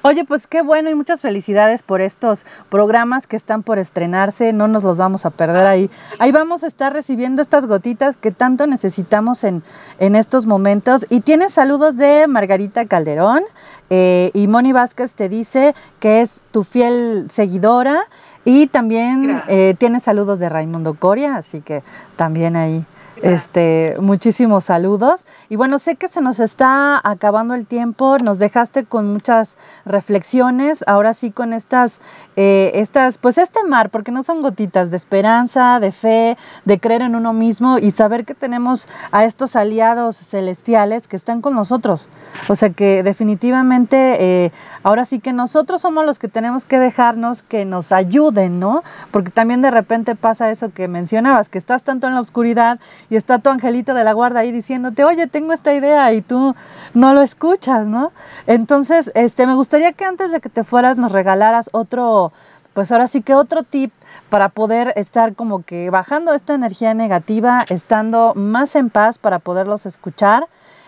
Oye, 0.02 0.24
pues 0.24 0.46
qué 0.46 0.62
bueno 0.62 0.88
y 0.88 0.94
muchas 0.94 1.20
felicidades 1.20 1.82
por 1.82 2.00
estos 2.00 2.46
programas 2.68 3.26
que 3.26 3.36
están 3.36 3.62
por 3.62 3.78
estrenarse, 3.78 4.52
no 4.52 4.68
nos 4.68 4.82
los 4.82 4.98
vamos 4.98 5.26
a 5.26 5.30
perder 5.30 5.66
ahí. 5.66 5.90
Ahí 6.18 6.32
vamos 6.32 6.62
a 6.62 6.68
estar 6.68 6.92
recibiendo 6.92 7.42
estas 7.42 7.66
gotitas 7.66 8.16
que 8.16 8.30
tanto 8.30 8.66
necesitamos 8.66 9.44
en, 9.44 9.62
en 9.98 10.16
estos 10.16 10.46
momentos. 10.46 11.06
Y 11.10 11.20
tienes 11.20 11.52
saludos 11.52 11.96
de 11.96 12.26
Margarita 12.28 12.86
Calderón 12.86 13.42
eh, 13.90 14.30
y 14.32 14.48
Moni 14.48 14.72
Vázquez 14.72 15.14
te 15.14 15.28
dice 15.28 15.74
que 15.98 16.20
es 16.20 16.42
tu 16.50 16.64
fiel 16.64 17.26
seguidora 17.30 18.00
y 18.44 18.68
también 18.68 19.42
eh, 19.48 19.74
tienes 19.78 20.04
saludos 20.04 20.38
de 20.38 20.48
Raimundo 20.48 20.94
Coria, 20.94 21.36
así 21.36 21.60
que 21.60 21.82
también 22.16 22.56
ahí. 22.56 22.84
Este, 23.22 23.96
muchísimos 24.00 24.64
saludos. 24.64 25.26
Y 25.50 25.56
bueno, 25.56 25.78
sé 25.78 25.96
que 25.96 26.08
se 26.08 26.22
nos 26.22 26.40
está 26.40 27.00
acabando 27.04 27.54
el 27.54 27.66
tiempo, 27.66 28.16
nos 28.18 28.38
dejaste 28.38 28.84
con 28.84 29.12
muchas 29.12 29.58
reflexiones, 29.84 30.82
ahora 30.86 31.12
sí 31.12 31.30
con 31.30 31.52
estas, 31.52 32.00
eh, 32.36 32.70
estas, 32.74 33.18
pues 33.18 33.36
este 33.36 33.62
mar, 33.64 33.90
porque 33.90 34.10
no 34.10 34.22
son 34.22 34.40
gotitas 34.40 34.90
de 34.90 34.96
esperanza, 34.96 35.80
de 35.80 35.92
fe, 35.92 36.38
de 36.64 36.80
creer 36.80 37.02
en 37.02 37.14
uno 37.14 37.34
mismo 37.34 37.76
y 37.78 37.90
saber 37.90 38.24
que 38.24 38.34
tenemos 38.34 38.88
a 39.12 39.26
estos 39.26 39.54
aliados 39.54 40.16
celestiales 40.16 41.06
que 41.06 41.16
están 41.16 41.42
con 41.42 41.54
nosotros. 41.54 42.08
O 42.48 42.56
sea 42.56 42.70
que 42.70 43.02
definitivamente 43.02 44.46
eh, 44.46 44.52
ahora 44.82 45.04
sí 45.04 45.18
que 45.18 45.34
nosotros 45.34 45.82
somos 45.82 46.06
los 46.06 46.18
que 46.18 46.28
tenemos 46.28 46.64
que 46.64 46.78
dejarnos 46.78 47.42
que 47.42 47.66
nos 47.66 47.92
ayuden, 47.92 48.60
¿no? 48.60 48.82
Porque 49.10 49.30
también 49.30 49.60
de 49.60 49.70
repente 49.70 50.14
pasa 50.14 50.50
eso 50.50 50.72
que 50.72 50.88
mencionabas, 50.88 51.50
que 51.50 51.58
estás 51.58 51.82
tanto 51.82 52.06
en 52.08 52.14
la 52.14 52.22
oscuridad 52.22 52.80
y 53.10 53.16
está 53.16 53.40
tu 53.40 53.50
angelito 53.50 53.92
de 53.92 54.04
la 54.04 54.12
guarda 54.12 54.40
ahí 54.40 54.52
diciéndote, 54.52 55.04
oye, 55.04 55.26
tengo 55.26 55.52
esta 55.52 55.74
idea 55.74 56.12
y 56.14 56.22
tú 56.22 56.54
no 56.94 57.12
lo 57.12 57.20
escuchas, 57.20 57.86
¿no? 57.86 58.12
Entonces, 58.46 59.10
este, 59.14 59.46
me 59.46 59.54
gustaría 59.54 59.92
que 59.92 60.04
antes 60.04 60.30
de 60.30 60.40
que 60.40 60.48
te 60.48 60.64
fueras 60.64 60.96
nos 60.96 61.12
regalaras 61.12 61.68
otro, 61.72 62.32
pues 62.72 62.92
ahora 62.92 63.08
sí 63.08 63.20
que 63.20 63.34
otro 63.34 63.64
tip 63.64 63.92
para 64.30 64.48
poder 64.48 64.92
estar 64.96 65.34
como 65.34 65.64
que 65.64 65.90
bajando 65.90 66.32
esta 66.32 66.54
energía 66.54 66.94
negativa, 66.94 67.66
estando 67.68 68.32
más 68.36 68.76
en 68.76 68.88
paz 68.88 69.18
para 69.18 69.40
poderlos 69.40 69.86
escuchar 69.86 70.46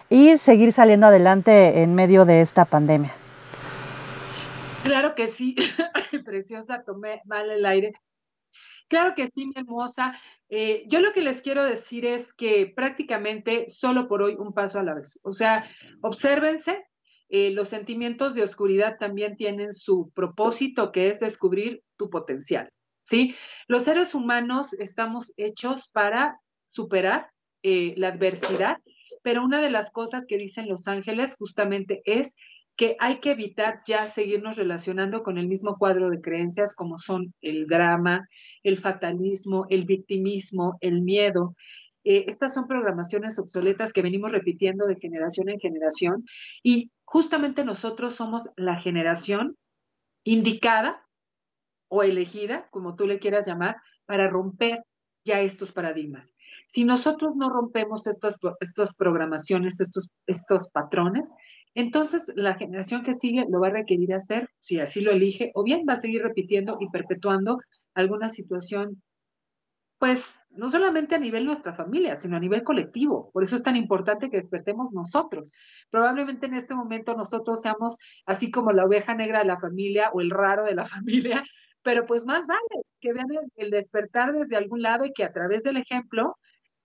y 0.09 0.37
seguir 0.37 0.73
saliendo 0.73 1.09
adelante 1.09 1.83
en 1.83 1.95
medio 1.95 2.25
de 2.25 2.41
esta 2.41 2.65
pandemia. 2.65 3.13
Claro 4.85 5.15
que 5.15 5.27
sí, 5.27 5.57
preciosa, 6.25 6.83
tomé 6.85 7.21
mal 7.25 7.51
el 7.51 7.67
aire. 7.67 7.93
Claro 8.93 9.15
que 9.15 9.27
sí, 9.27 9.47
mi 9.47 9.55
hermosa. 9.57 10.21
Eh, 10.51 10.85
yo 10.87 11.01
lo 11.01 11.15
que 11.15 11.23
les 11.23 11.41
quiero 11.41 11.65
decir 11.65 12.05
es 12.05 12.35
que 12.35 12.71
prácticamente 12.77 13.65
solo 13.71 14.07
por 14.07 14.21
hoy 14.21 14.35
un 14.39 14.53
paso 14.53 14.79
a 14.79 14.83
la 14.83 14.93
vez. 14.93 15.19
O 15.23 15.33
sea, 15.33 15.65
obsérvense, 16.03 16.85
eh, 17.31 17.53
los 17.53 17.69
sentimientos 17.69 18.35
de 18.35 18.43
oscuridad 18.43 18.99
también 18.99 19.37
tienen 19.39 19.73
su 19.73 20.13
propósito, 20.15 20.93
que 20.93 21.09
es 21.09 21.21
descubrir 21.21 21.83
tu 21.97 22.11
potencial. 22.11 22.69
¿sí? 23.01 23.35
Los 23.67 23.85
seres 23.85 24.15
humanos 24.15 24.75
estamos 24.75 25.33
hechos 25.39 25.89
para 25.89 26.39
superar 26.67 27.31
eh, 27.63 27.95
la 27.97 28.09
adversidad, 28.09 28.77
pero 29.23 29.43
una 29.43 29.63
de 29.63 29.71
las 29.71 29.91
cosas 29.91 30.27
que 30.29 30.37
dicen 30.37 30.69
los 30.69 30.87
ángeles 30.87 31.37
justamente 31.39 32.03
es 32.05 32.35
que 32.77 32.97
hay 32.99 33.21
que 33.21 33.31
evitar 33.31 33.79
ya 33.87 34.09
seguirnos 34.09 34.57
relacionando 34.57 35.23
con 35.23 35.39
el 35.39 35.49
mismo 35.49 35.77
cuadro 35.79 36.11
de 36.11 36.21
creencias 36.21 36.75
como 36.75 36.99
son 36.99 37.33
el 37.41 37.67
drama, 37.67 38.29
el 38.63 38.79
fatalismo, 38.79 39.67
el 39.71 39.85
victimismo, 39.85 40.79
el 40.81 41.03
miedo. 41.03 41.55
Eh, 42.05 42.25
estas 42.29 42.55
son 42.55 42.67
programaciones 42.67 43.39
obsoletas 43.39 43.93
que 43.93 44.03
venimos 44.03 44.33
repitiendo 44.33 44.87
de 44.87 44.97
generación 44.97 45.49
en 45.49 45.61
generación 45.61 46.25
y 46.63 46.91
justamente 47.05 47.65
nosotros 47.65 48.15
somos 48.15 48.51
la 48.57 48.81
generación 48.81 49.57
indicada 50.25 51.07
o 51.89 52.03
elegida, 52.03 52.69
como 52.71 52.95
tú 52.97 53.07
le 53.07 53.19
quieras 53.19 53.47
llamar, 53.47 53.77
para 54.07 54.29
romper 54.29 54.83
ya 55.25 55.41
estos 55.41 55.73
paradigmas. 55.73 56.35
Si 56.67 56.85
nosotros 56.85 57.37
no 57.37 57.51
rompemos 57.51 58.07
estas, 58.07 58.39
estas 58.61 58.97
programaciones, 58.97 59.81
estos, 59.81 60.11
estos 60.27 60.71
patrones, 60.71 61.35
entonces 61.75 62.33
la 62.35 62.55
generación 62.55 63.03
que 63.03 63.15
sigue 63.15 63.47
lo 63.49 63.61
va 63.61 63.69
a 63.69 63.71
requerir 63.71 64.13
hacer, 64.15 64.49
si 64.59 64.81
así 64.81 65.01
lo 65.01 65.13
elige, 65.13 65.53
o 65.55 65.63
bien 65.63 65.85
va 65.89 65.95
a 65.95 65.99
seguir 65.99 66.23
repitiendo 66.23 66.77
y 66.81 66.89
perpetuando 66.89 67.59
alguna 67.95 68.29
situación, 68.29 69.03
pues 69.99 70.35
no 70.51 70.69
solamente 70.69 71.15
a 71.15 71.19
nivel 71.19 71.47
nuestra 71.47 71.75
familia, 71.75 72.17
sino 72.17 72.37
a 72.37 72.41
nivel 72.41 72.63
colectivo. 72.63 73.31
Por 73.33 73.43
eso 73.43 73.57
es 73.57 73.63
tan 73.63 73.77
importante 73.77 74.31
que 74.31 74.37
despertemos 74.37 74.93
nosotros. 74.93 75.53
Probablemente 75.91 76.47
en 76.47 76.55
este 76.55 76.75
momento 76.75 77.15
nosotros 77.15 77.63
seamos 77.63 77.99
así 78.27 78.51
como 78.51 78.73
la 78.73 78.85
oveja 78.85 79.15
negra 79.15 79.39
de 79.41 79.47
la 79.47 79.61
familia 79.61 80.11
o 80.13 80.21
el 80.21 80.31
raro 80.31 80.65
de 80.65 80.75
la 80.75 80.85
familia, 80.87 81.43
pero 81.83 82.07
pues 82.07 82.27
más 82.27 82.47
vale 82.47 82.83
que 83.01 83.13
vean 83.13 83.27
el, 83.57 83.71
despertar 83.71 84.33
desde 84.33 84.57
algún 84.57 84.83
lado 84.83 85.05
y 85.05 85.13
que 85.13 85.25
a 85.25 85.33
través 85.33 85.63
del 85.63 85.77
ejemplo 85.77 86.37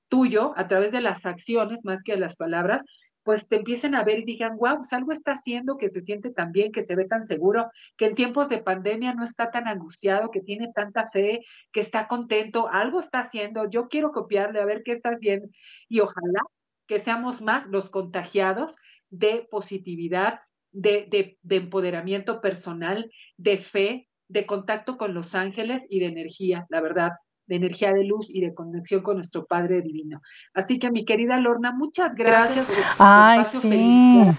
tuyo, 0.10 0.54
a 0.56 0.68
través 0.68 0.92
de 0.92 1.02
las 1.02 1.26
acciones 1.26 1.86
más 1.86 2.04
que 2.04 2.14
de 2.14 2.20
las 2.20 2.38
palabras, 2.38 2.84
pues 3.28 3.50
te 3.50 3.58
empiecen 3.58 3.94
a 3.94 4.06
ver 4.06 4.20
y 4.20 4.24
digan, 4.24 4.56
wow, 4.56 4.78
pues 4.78 4.94
algo 4.94 5.12
está 5.12 5.34
haciendo 5.34 5.76
que 5.76 5.90
se 5.90 6.00
siente 6.00 6.30
tan 6.30 6.54
bien, 6.54 6.72
que 6.72 6.84
se 6.84 6.96
ve 6.96 7.04
tan 7.04 7.28
seguro, 7.28 7.70
que 7.98 8.06
en 8.06 8.16
tiempos 8.16 8.48
de 8.48 8.60
pandemia 8.60 9.14
no 9.16 9.26
está 9.26 9.52
tan 9.52 9.68
angustiado, 9.68 10.32
que 10.32 10.40
tiene 10.40 10.72
tanta 10.74 11.10
fe, 11.10 11.42
que 11.74 11.82
está 11.82 12.08
contento, 12.08 12.70
algo 12.72 13.02
está 13.02 13.20
haciendo, 13.20 13.70
yo 13.70 13.90
quiero 13.90 14.14
copiarle 14.14 14.62
a 14.62 14.66
ver 14.66 14.82
qué 14.82 14.94
está 14.94 15.10
haciendo 15.10 15.50
y 15.90 16.00
ojalá 16.00 16.40
que 16.88 17.00
seamos 17.00 17.42
más 17.42 17.68
los 17.68 17.90
contagiados 17.90 18.78
de 19.10 19.46
positividad, 19.52 20.40
de, 20.72 21.38
de 21.42 21.56
empoderamiento 21.58 22.40
personal, 22.40 23.12
de 23.36 23.58
fe, 23.58 24.08
de 24.30 24.46
contacto 24.46 24.98
con 24.98 25.14
los 25.14 25.36
ángeles 25.36 25.86
y 25.90 26.00
de 26.00 26.06
energía, 26.06 26.66
la 26.70 26.80
verdad 26.80 27.12
de 27.48 27.56
energía 27.56 27.94
de 27.94 28.04
luz 28.04 28.30
y 28.30 28.42
de 28.42 28.54
conexión 28.54 29.02
con 29.02 29.16
nuestro 29.16 29.46
Padre 29.46 29.82
Divino. 29.82 30.22
Así 30.54 30.80
que 30.80 30.92
mi 30.92 31.06
querida 31.06 31.40
Lorna, 31.40 31.72
muchas 31.72 32.16
gracias 32.16 32.68
por 32.68 32.76
tu 32.76 32.82
espacio 32.82 33.62
feliz. 33.62 34.36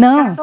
No. 0.00 0.34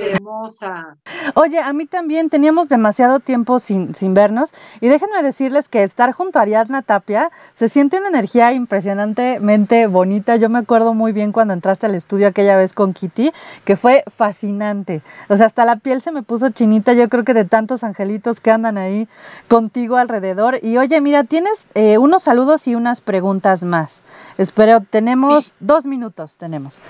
hermosa. 0.00 0.96
Oye, 1.34 1.58
a 1.58 1.72
mí 1.72 1.86
también 1.86 2.28
teníamos 2.30 2.68
demasiado 2.68 3.20
tiempo 3.20 3.58
sin, 3.58 3.94
sin 3.94 4.14
vernos 4.14 4.52
y 4.80 4.88
déjenme 4.88 5.22
decirles 5.22 5.68
que 5.68 5.82
estar 5.82 6.12
junto 6.12 6.38
a 6.38 6.42
Ariadna 6.42 6.82
Tapia 6.82 7.30
se 7.54 7.68
siente 7.68 7.98
una 7.98 8.08
energía 8.08 8.52
impresionantemente 8.52 9.86
bonita. 9.86 10.36
Yo 10.36 10.48
me 10.48 10.58
acuerdo 10.58 10.94
muy 10.94 11.12
bien 11.12 11.32
cuando 11.32 11.54
entraste 11.54 11.86
al 11.86 11.94
estudio 11.94 12.26
aquella 12.26 12.56
vez 12.56 12.72
con 12.72 12.92
Kitty, 12.92 13.32
que 13.64 13.76
fue 13.76 14.04
fascinante. 14.06 15.02
O 15.28 15.36
sea, 15.36 15.46
hasta 15.46 15.64
la 15.64 15.76
piel 15.76 16.00
se 16.00 16.12
me 16.12 16.22
puso 16.22 16.50
chinita, 16.50 16.92
yo 16.92 17.08
creo 17.08 17.24
que 17.24 17.34
de 17.34 17.44
tantos 17.44 17.84
angelitos 17.84 18.40
que 18.40 18.50
andan 18.50 18.78
ahí 18.78 19.08
contigo 19.48 19.96
alrededor. 19.96 20.58
Y 20.62 20.76
oye, 20.78 21.00
mira, 21.00 21.24
tienes 21.24 21.68
eh, 21.74 21.98
unos 21.98 22.24
saludos 22.24 22.66
y 22.66 22.74
unas 22.74 23.00
preguntas 23.00 23.64
más. 23.64 24.02
Espero, 24.38 24.80
tenemos 24.80 25.56
dos 25.60 25.86
minutos, 25.86 26.36
tenemos. 26.36 26.80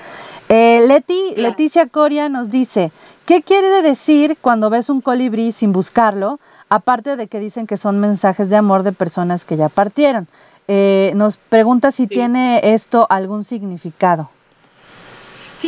Eh, 0.49 0.85
Leti, 0.87 1.35
Leticia 1.55 1.87
Coria 1.87 2.29
nos 2.29 2.51
dice, 2.51 2.91
¿qué 3.27 3.41
quiere 3.41 3.81
decir 3.81 4.37
cuando 4.41 4.71
ves 4.71 4.91
un 4.91 5.01
colibrí 5.01 5.53
sin 5.53 5.71
buscarlo? 5.71 6.41
Aparte 6.69 7.17
de 7.17 7.29
que 7.29 7.39
dicen 7.39 7.69
que 7.69 7.77
son 7.77 8.01
mensajes 8.01 8.51
de 8.51 8.57
amor 8.57 8.83
de 8.83 8.91
personas 8.91 9.45
que 9.45 9.57
ya 9.57 9.69
partieron. 9.69 10.27
Eh, 10.67 11.13
nos 11.15 11.37
pregunta 11.37 11.93
si 11.93 12.09
tiene 12.09 12.61
esto 12.75 13.07
algún 13.09 13.45
significado. 13.45 14.31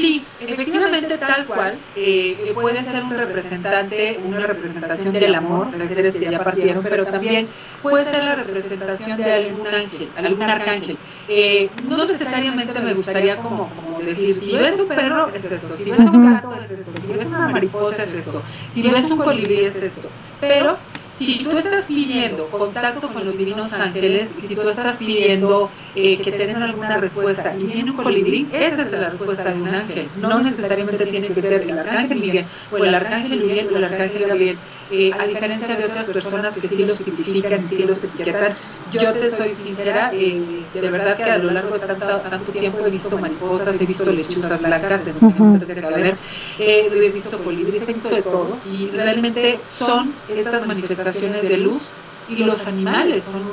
Sí, 0.00 0.26
efectivamente 0.40 1.16
tal 1.16 1.46
cual, 1.46 1.78
eh, 1.94 2.50
puede 2.54 2.84
ser 2.84 3.02
un 3.02 3.16
representante, 3.16 4.18
una 4.22 4.46
representación 4.46 5.12
del 5.14 5.34
amor 5.34 5.70
de 5.70 5.88
seres 5.88 6.14
que 6.16 6.30
ya 6.30 6.42
partieron, 6.44 6.82
pero 6.82 7.06
también 7.06 7.48
puede 7.80 8.04
ser 8.04 8.22
la 8.24 8.34
representación 8.34 9.16
de 9.16 9.32
algún 9.32 9.66
ángel, 9.66 10.12
algún 10.14 10.42
arcángel. 10.42 10.98
Eh, 11.28 11.70
no 11.82 12.04
necesariamente 12.06 12.78
me 12.80 12.92
gustaría 12.94 13.38
como, 13.38 13.72
decir, 14.04 14.38
si 14.40 14.56
ves 14.56 14.78
un 14.80 14.88
perro 14.88 15.32
es 15.32 15.50
esto, 15.50 15.76
si 15.76 15.90
ves 15.90 16.00
un 16.00 16.22
gato 16.22 16.54
es 16.56 16.70
esto, 16.70 17.00
si 17.00 17.12
ves 17.14 17.32
una 17.32 17.48
mariposa 17.48 18.04
es 18.04 18.12
esto, 18.12 18.44
si 18.70 18.90
ves 18.90 19.10
un 19.10 19.22
colibrí 19.22 19.64
es 19.64 19.82
esto, 19.82 20.14
pero 20.38 20.78
si 21.18 21.38
tú 21.42 21.56
estás 21.56 21.86
pidiendo 21.86 22.46
contacto 22.48 23.08
con 23.08 23.24
los 23.24 23.38
divinos 23.38 23.72
ángeles 23.80 24.36
y 24.42 24.48
si 24.48 24.54
tú 24.54 24.68
estás 24.68 24.98
pidiendo 24.98 25.70
eh, 25.94 26.18
que 26.18 26.32
te 26.32 26.52
alguna 26.52 26.98
respuesta 26.98 27.54
y 27.58 27.64
viene 27.64 27.90
un 27.90 27.96
colibrí, 27.96 28.46
esa 28.52 28.82
es 28.82 28.92
la 28.92 29.10
respuesta 29.10 29.52
de 29.52 29.60
un 29.60 29.68
ángel. 29.68 30.08
No 30.16 30.40
necesariamente 30.40 31.06
tiene 31.06 31.28
que 31.28 31.42
ser 31.42 31.62
el 31.62 31.78
arcángel 31.78 32.20
Miguel 32.20 32.46
o 32.70 32.76
el 32.76 32.94
arcángel 32.94 33.40
Miguel 33.40 33.68
o 33.72 33.76
el 33.76 33.84
arcángel 33.84 34.26
Gabriel. 34.26 34.58
Eh, 34.88 35.10
a 35.18 35.26
diferencia 35.26 35.74
de 35.74 35.84
otras 35.84 36.06
personas 36.08 36.54
que 36.54 36.68
sí 36.68 36.84
los 36.84 37.02
tipifican 37.02 37.64
y 37.64 37.68
sí 37.68 37.82
los 37.82 38.04
etiquetan, 38.04 38.56
yo 38.92 39.12
te 39.14 39.30
soy 39.32 39.54
sincera, 39.56 40.10
eh, 40.12 40.64
de 40.72 40.90
verdad 40.90 41.16
que 41.16 41.24
a 41.24 41.38
lo 41.38 41.50
largo 41.50 41.76
de 41.76 41.86
tanto, 41.86 42.06
tanto 42.06 42.52
tiempo 42.52 42.86
he 42.86 42.90
visto 42.90 43.18
mariposas, 43.18 43.80
he 43.80 43.86
visto 43.86 44.04
lechuzas 44.04 44.62
blancas, 44.62 45.08
en 45.08 45.16
uh 45.16 45.58
que 45.58 45.86
haber, 45.86 46.16
he 46.58 47.10
visto 47.10 47.42
colibríes, 47.42 47.88
he 47.88 47.92
visto 47.94 48.08
de 48.08 48.22
todo 48.22 48.60
y 48.64 48.90
realmente 48.90 49.58
son 49.66 50.14
estas 50.28 50.64
manifestaciones 50.66 51.42
de 51.42 51.56
luz 51.56 51.92
y 52.28 52.36
los 52.36 52.66
animales 52.66 53.24
son 53.24 53.50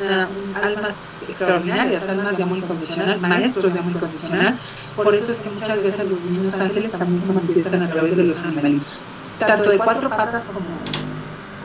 almas 0.53 1.15
extraordinarias, 1.27 2.09
almas 2.09 2.37
de 2.37 2.43
amor 2.43 2.57
incondicional, 2.59 3.19
maestros 3.19 3.73
de 3.73 3.79
amor 3.79 3.93
incondicional. 3.93 4.59
Por 4.95 5.13
eso 5.15 5.31
es 5.31 5.39
que 5.39 5.49
muchas 5.49 5.81
veces 5.81 6.07
los 6.07 6.23
divinos 6.25 6.61
ángeles 6.61 6.91
también 6.91 7.23
se 7.23 7.33
manifiestan 7.33 7.81
a 7.81 7.89
través 7.89 8.17
de 8.17 8.23
los 8.23 8.43
animalitos, 8.45 9.09
tanto 9.39 9.71
de 9.71 9.77
cuatro 9.77 10.09
patas 10.09 10.49
como 10.49 10.67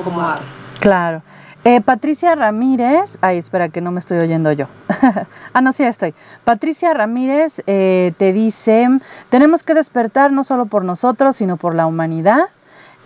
como 0.04 0.20
aves. 0.20 0.60
Claro. 0.80 1.22
Eh, 1.64 1.80
Patricia 1.80 2.34
Ramírez, 2.34 3.18
ay, 3.20 3.38
espera 3.38 3.68
que 3.68 3.80
no 3.80 3.90
me 3.90 3.98
estoy 3.98 4.18
oyendo 4.18 4.52
yo. 4.52 4.66
ah, 5.52 5.60
no, 5.60 5.72
sí, 5.72 5.82
estoy. 5.82 6.14
Patricia 6.44 6.94
Ramírez 6.94 7.62
eh, 7.66 8.14
te 8.16 8.32
dice, 8.32 8.88
tenemos 9.28 9.62
que 9.62 9.74
despertar 9.74 10.32
no 10.32 10.44
solo 10.44 10.66
por 10.66 10.84
nosotros, 10.84 11.36
sino 11.36 11.56
por 11.56 11.74
la 11.74 11.86
humanidad. 11.86 12.44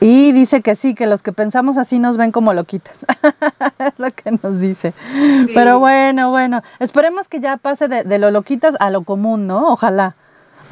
Y 0.01 0.33
dice 0.33 0.63
que 0.63 0.75
sí, 0.75 0.95
que 0.95 1.07
los 1.07 1.23
que 1.23 1.33
pensamos 1.33 1.79
así 1.79 1.99
nos 1.99 2.17
ven 2.17 2.33
como 2.33 2.53
loquitas. 2.53 3.07
es 3.79 3.99
lo 3.99 4.11
que 4.11 4.33
nos 4.43 4.61
dice. 4.61 4.93
Pero 5.55 5.79
bueno, 5.79 6.31
bueno, 6.31 6.61
esperemos 6.81 7.29
que 7.29 7.41
ya 7.41 7.57
pase 7.57 7.89
de, 7.89 8.05
de, 8.05 8.19
lo 8.19 8.31
loquitas 8.31 8.75
a 8.81 8.91
lo 8.91 9.05
común, 9.05 9.47
¿no? 9.47 9.73
Ojalá. 9.73 10.17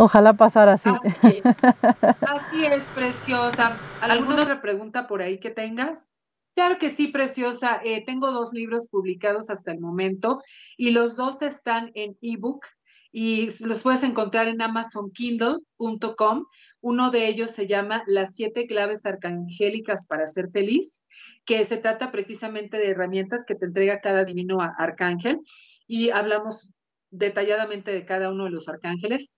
Ojalá 0.00 0.32
pasara 0.32 0.72
así. 0.72 0.88
Así 0.88 1.42
así 2.22 2.64
es 2.64 2.86
preciosa. 2.94 3.78
¿Alguna 4.00 4.44
otra 4.44 4.62
pregunta 4.62 5.06
por 5.06 5.20
ahí 5.20 5.38
que 5.38 5.50
tengas? 5.50 6.10
Claro 6.54 6.78
que 6.78 6.88
sí, 6.88 7.08
preciosa. 7.08 7.82
Eh, 7.84 8.02
tengo 8.06 8.32
dos 8.32 8.54
libros 8.54 8.88
publicados 8.88 9.50
hasta 9.50 9.72
el 9.72 9.78
momento 9.78 10.40
y 10.78 10.92
los 10.92 11.16
dos 11.16 11.42
están 11.42 11.90
en 11.94 12.16
ebook 12.22 12.64
y 13.12 13.48
los 13.62 13.82
puedes 13.82 14.02
encontrar 14.02 14.48
en 14.48 14.62
amazonkindle.com. 14.62 16.46
Uno 16.80 17.10
de 17.10 17.28
ellos 17.28 17.50
se 17.50 17.66
llama 17.66 18.02
Las 18.06 18.34
siete 18.34 18.66
claves 18.66 19.04
arcangélicas 19.04 20.06
para 20.06 20.26
ser 20.26 20.50
feliz, 20.50 21.02
que 21.44 21.62
se 21.66 21.76
trata 21.76 22.10
precisamente 22.10 22.78
de 22.78 22.92
herramientas 22.92 23.44
que 23.46 23.54
te 23.54 23.66
entrega 23.66 24.00
cada 24.00 24.24
divino 24.24 24.60
arcángel 24.78 25.40
y 25.86 26.08
hablamos 26.08 26.70
detalladamente 27.10 27.90
de 27.90 28.06
cada 28.06 28.30
uno 28.30 28.44
de 28.44 28.50
los 28.50 28.66
arcángeles. 28.66 29.30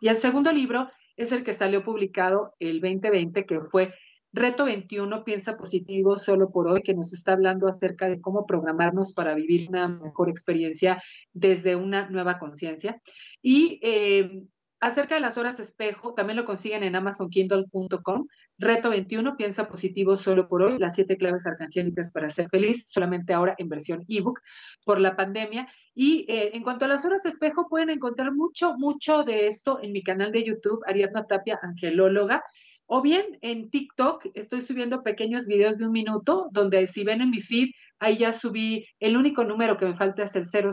Y 0.00 0.08
el 0.08 0.16
segundo 0.16 0.52
libro 0.52 0.88
es 1.16 1.32
el 1.32 1.44
que 1.44 1.54
salió 1.54 1.84
publicado 1.84 2.54
el 2.58 2.80
2020, 2.80 3.46
que 3.46 3.60
fue 3.60 3.94
Reto 4.32 4.66
21, 4.66 5.24
piensa 5.24 5.56
positivo 5.56 6.16
solo 6.16 6.50
por 6.50 6.66
hoy, 6.66 6.82
que 6.82 6.92
nos 6.92 7.14
está 7.14 7.32
hablando 7.32 7.68
acerca 7.68 8.06
de 8.06 8.20
cómo 8.20 8.44
programarnos 8.44 9.14
para 9.14 9.34
vivir 9.34 9.68
una 9.70 9.88
mejor 9.88 10.28
experiencia 10.28 11.02
desde 11.32 11.74
una 11.74 12.10
nueva 12.10 12.38
conciencia. 12.38 13.00
Y 13.40 13.80
eh, 13.82 14.42
acerca 14.80 15.14
de 15.14 15.20
las 15.20 15.38
horas 15.38 15.60
espejo, 15.60 16.14
también 16.14 16.36
lo 16.36 16.44
consiguen 16.44 16.82
en 16.82 16.96
amazonkindle.com. 16.96 18.26
Reto 18.58 18.90
21, 18.90 19.36
piensa 19.36 19.68
positivo 19.68 20.16
solo 20.16 20.48
por 20.48 20.62
hoy, 20.62 20.78
las 20.78 20.94
siete 20.94 21.16
claves 21.16 21.46
arcangélicas 21.46 22.10
para 22.10 22.30
ser 22.30 22.48
feliz, 22.48 22.84
solamente 22.86 23.34
ahora 23.34 23.54
en 23.58 23.68
versión 23.68 24.04
ebook 24.08 24.40
por 24.84 25.00
la 25.00 25.14
pandemia. 25.14 25.68
Y 25.94 26.24
eh, 26.28 26.50
en 26.54 26.62
cuanto 26.62 26.84
a 26.84 26.88
las 26.88 27.04
horas 27.04 27.26
espejo, 27.26 27.68
pueden 27.68 27.90
encontrar 27.90 28.32
mucho, 28.32 28.74
mucho 28.78 29.24
de 29.24 29.48
esto 29.48 29.78
en 29.82 29.92
mi 29.92 30.02
canal 30.02 30.32
de 30.32 30.44
YouTube, 30.44 30.82
Ariadna 30.86 31.26
Tapia, 31.26 31.58
Angelóloga. 31.62 32.42
O 32.86 33.02
bien 33.02 33.38
en 33.42 33.68
TikTok 33.70 34.26
estoy 34.34 34.60
subiendo 34.60 35.02
pequeños 35.02 35.46
videos 35.46 35.76
de 35.76 35.86
un 35.86 35.92
minuto, 35.92 36.48
donde 36.52 36.86
si 36.86 37.02
ven 37.02 37.20
en 37.20 37.30
mi 37.30 37.40
feed, 37.40 37.70
ahí 37.98 38.18
ya 38.18 38.32
subí 38.32 38.86
el 39.00 39.16
único 39.16 39.42
número 39.42 39.76
que 39.76 39.86
me 39.86 39.96
falta 39.96 40.22
es 40.22 40.36
el 40.36 40.46
000, 40.46 40.72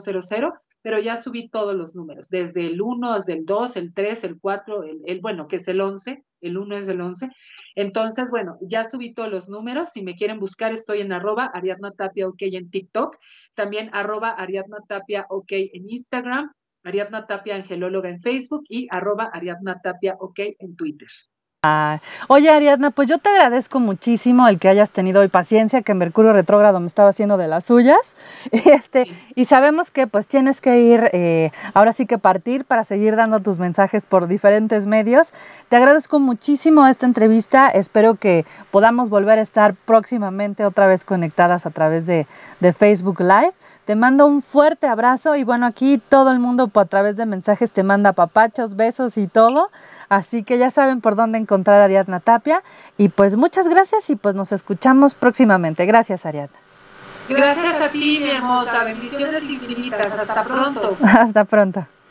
pero 0.83 0.99
ya 0.99 1.17
subí 1.17 1.49
todos 1.49 1.75
los 1.75 1.95
números, 1.95 2.29
desde 2.29 2.67
el 2.67 2.81
1, 2.81 3.15
desde 3.15 3.33
el 3.33 3.45
2, 3.45 3.77
el 3.77 3.93
3, 3.93 4.23
el 4.25 4.39
4, 4.39 4.83
el, 5.05 5.21
bueno, 5.21 5.47
que 5.47 5.55
es 5.55 5.67
el 5.69 5.79
11, 5.81 6.23
el 6.41 6.57
1 6.57 6.77
es 6.77 6.87
el 6.89 7.01
11. 7.01 7.29
Entonces, 7.75 8.29
bueno, 8.29 8.57
ya 8.61 8.83
subí 8.83 9.13
todos 9.13 9.31
los 9.31 9.47
números. 9.47 9.91
Si 9.93 10.03
me 10.03 10.15
quieren 10.15 10.39
buscar, 10.39 10.73
estoy 10.73 10.99
en 10.99 11.13
arroba 11.13 11.45
Ariadna 11.45 11.91
Tapia 11.91 12.27
OK 12.27 12.41
en 12.41 12.69
TikTok, 12.69 13.17
también 13.55 13.89
arroba 13.93 14.31
Ariadna 14.31 14.77
Tapia 14.87 15.25
OK 15.29 15.53
en 15.53 15.89
Instagram, 15.89 16.51
Ariadna 16.83 17.25
Tapia 17.27 17.55
Angelóloga 17.55 18.09
en 18.09 18.21
Facebook 18.21 18.63
y 18.67 18.87
arroba 18.91 19.29
Ariadna 19.33 19.79
Tapia 19.81 20.17
OK 20.19 20.39
en 20.59 20.75
Twitter. 20.75 21.07
Oye 22.27 22.49
Ariadna, 22.49 22.91
pues 22.91 23.07
yo 23.07 23.19
te 23.19 23.29
agradezco 23.29 23.79
muchísimo 23.79 24.49
el 24.49 24.59
que 24.59 24.67
hayas 24.67 24.91
tenido 24.91 25.21
hoy 25.21 25.29
paciencia, 25.29 25.81
que 25.81 25.93
Mercurio 25.93 26.33
retrógrado 26.33 26.81
me 26.81 26.87
estaba 26.87 27.07
haciendo 27.07 27.37
de 27.37 27.47
las 27.47 27.63
suyas. 27.63 28.17
Y, 28.51 28.69
este, 28.69 29.07
y 29.33 29.45
sabemos 29.45 29.89
que 29.89 30.05
pues 30.05 30.27
tienes 30.27 30.59
que 30.59 30.81
ir, 30.81 31.09
eh, 31.13 31.51
ahora 31.73 31.93
sí 31.93 32.05
que 32.05 32.17
partir 32.17 32.65
para 32.65 32.83
seguir 32.83 33.15
dando 33.15 33.39
tus 33.39 33.59
mensajes 33.59 34.05
por 34.05 34.27
diferentes 34.27 34.87
medios. 34.87 35.31
Te 35.69 35.77
agradezco 35.77 36.19
muchísimo 36.19 36.85
esta 36.85 37.05
entrevista. 37.05 37.69
Espero 37.69 38.15
que 38.15 38.45
podamos 38.69 39.09
volver 39.09 39.39
a 39.39 39.41
estar 39.41 39.73
próximamente 39.73 40.65
otra 40.65 40.87
vez 40.87 41.05
conectadas 41.05 41.65
a 41.65 41.69
través 41.69 42.05
de, 42.05 42.27
de 42.59 42.73
Facebook 42.73 43.21
Live. 43.21 43.53
Te 43.85 43.95
mando 43.95 44.25
un 44.25 44.41
fuerte 44.41 44.87
abrazo 44.87 45.35
y 45.35 45.43
bueno, 45.43 45.65
aquí 45.65 46.01
todo 46.09 46.31
el 46.31 46.39
mundo 46.39 46.71
a 46.73 46.85
través 46.85 47.17
de 47.17 47.25
mensajes 47.25 47.73
te 47.73 47.83
manda 47.83 48.13
papachos, 48.13 48.75
besos 48.77 49.17
y 49.17 49.27
todo. 49.27 49.71
Así 50.07 50.43
que 50.43 50.57
ya 50.57 50.71
saben 50.71 51.01
por 51.01 51.15
dónde 51.15 51.37
encontrar 51.37 51.81
a 51.81 51.85
Ariadna 51.85 52.21
Tapia. 52.21 52.63
Y 52.97 53.09
pues 53.09 53.35
muchas 53.35 53.67
gracias 53.67 54.09
y 54.09 54.15
pues 54.15 54.35
nos 54.35 54.53
escuchamos 54.53 55.15
próximamente. 55.15 55.85
Gracias, 55.85 56.25
Ariadna. 56.25 56.57
Gracias 57.27 57.81
a 57.81 57.89
ti, 57.89 58.19
mi 58.21 58.29
hermosa. 58.29 58.83
Bendiciones 58.83 59.49
infinitas. 59.49 60.17
Hasta 60.17 60.43
pronto. 60.43 60.97
Hasta 61.03 61.43
pronto. 61.45 61.85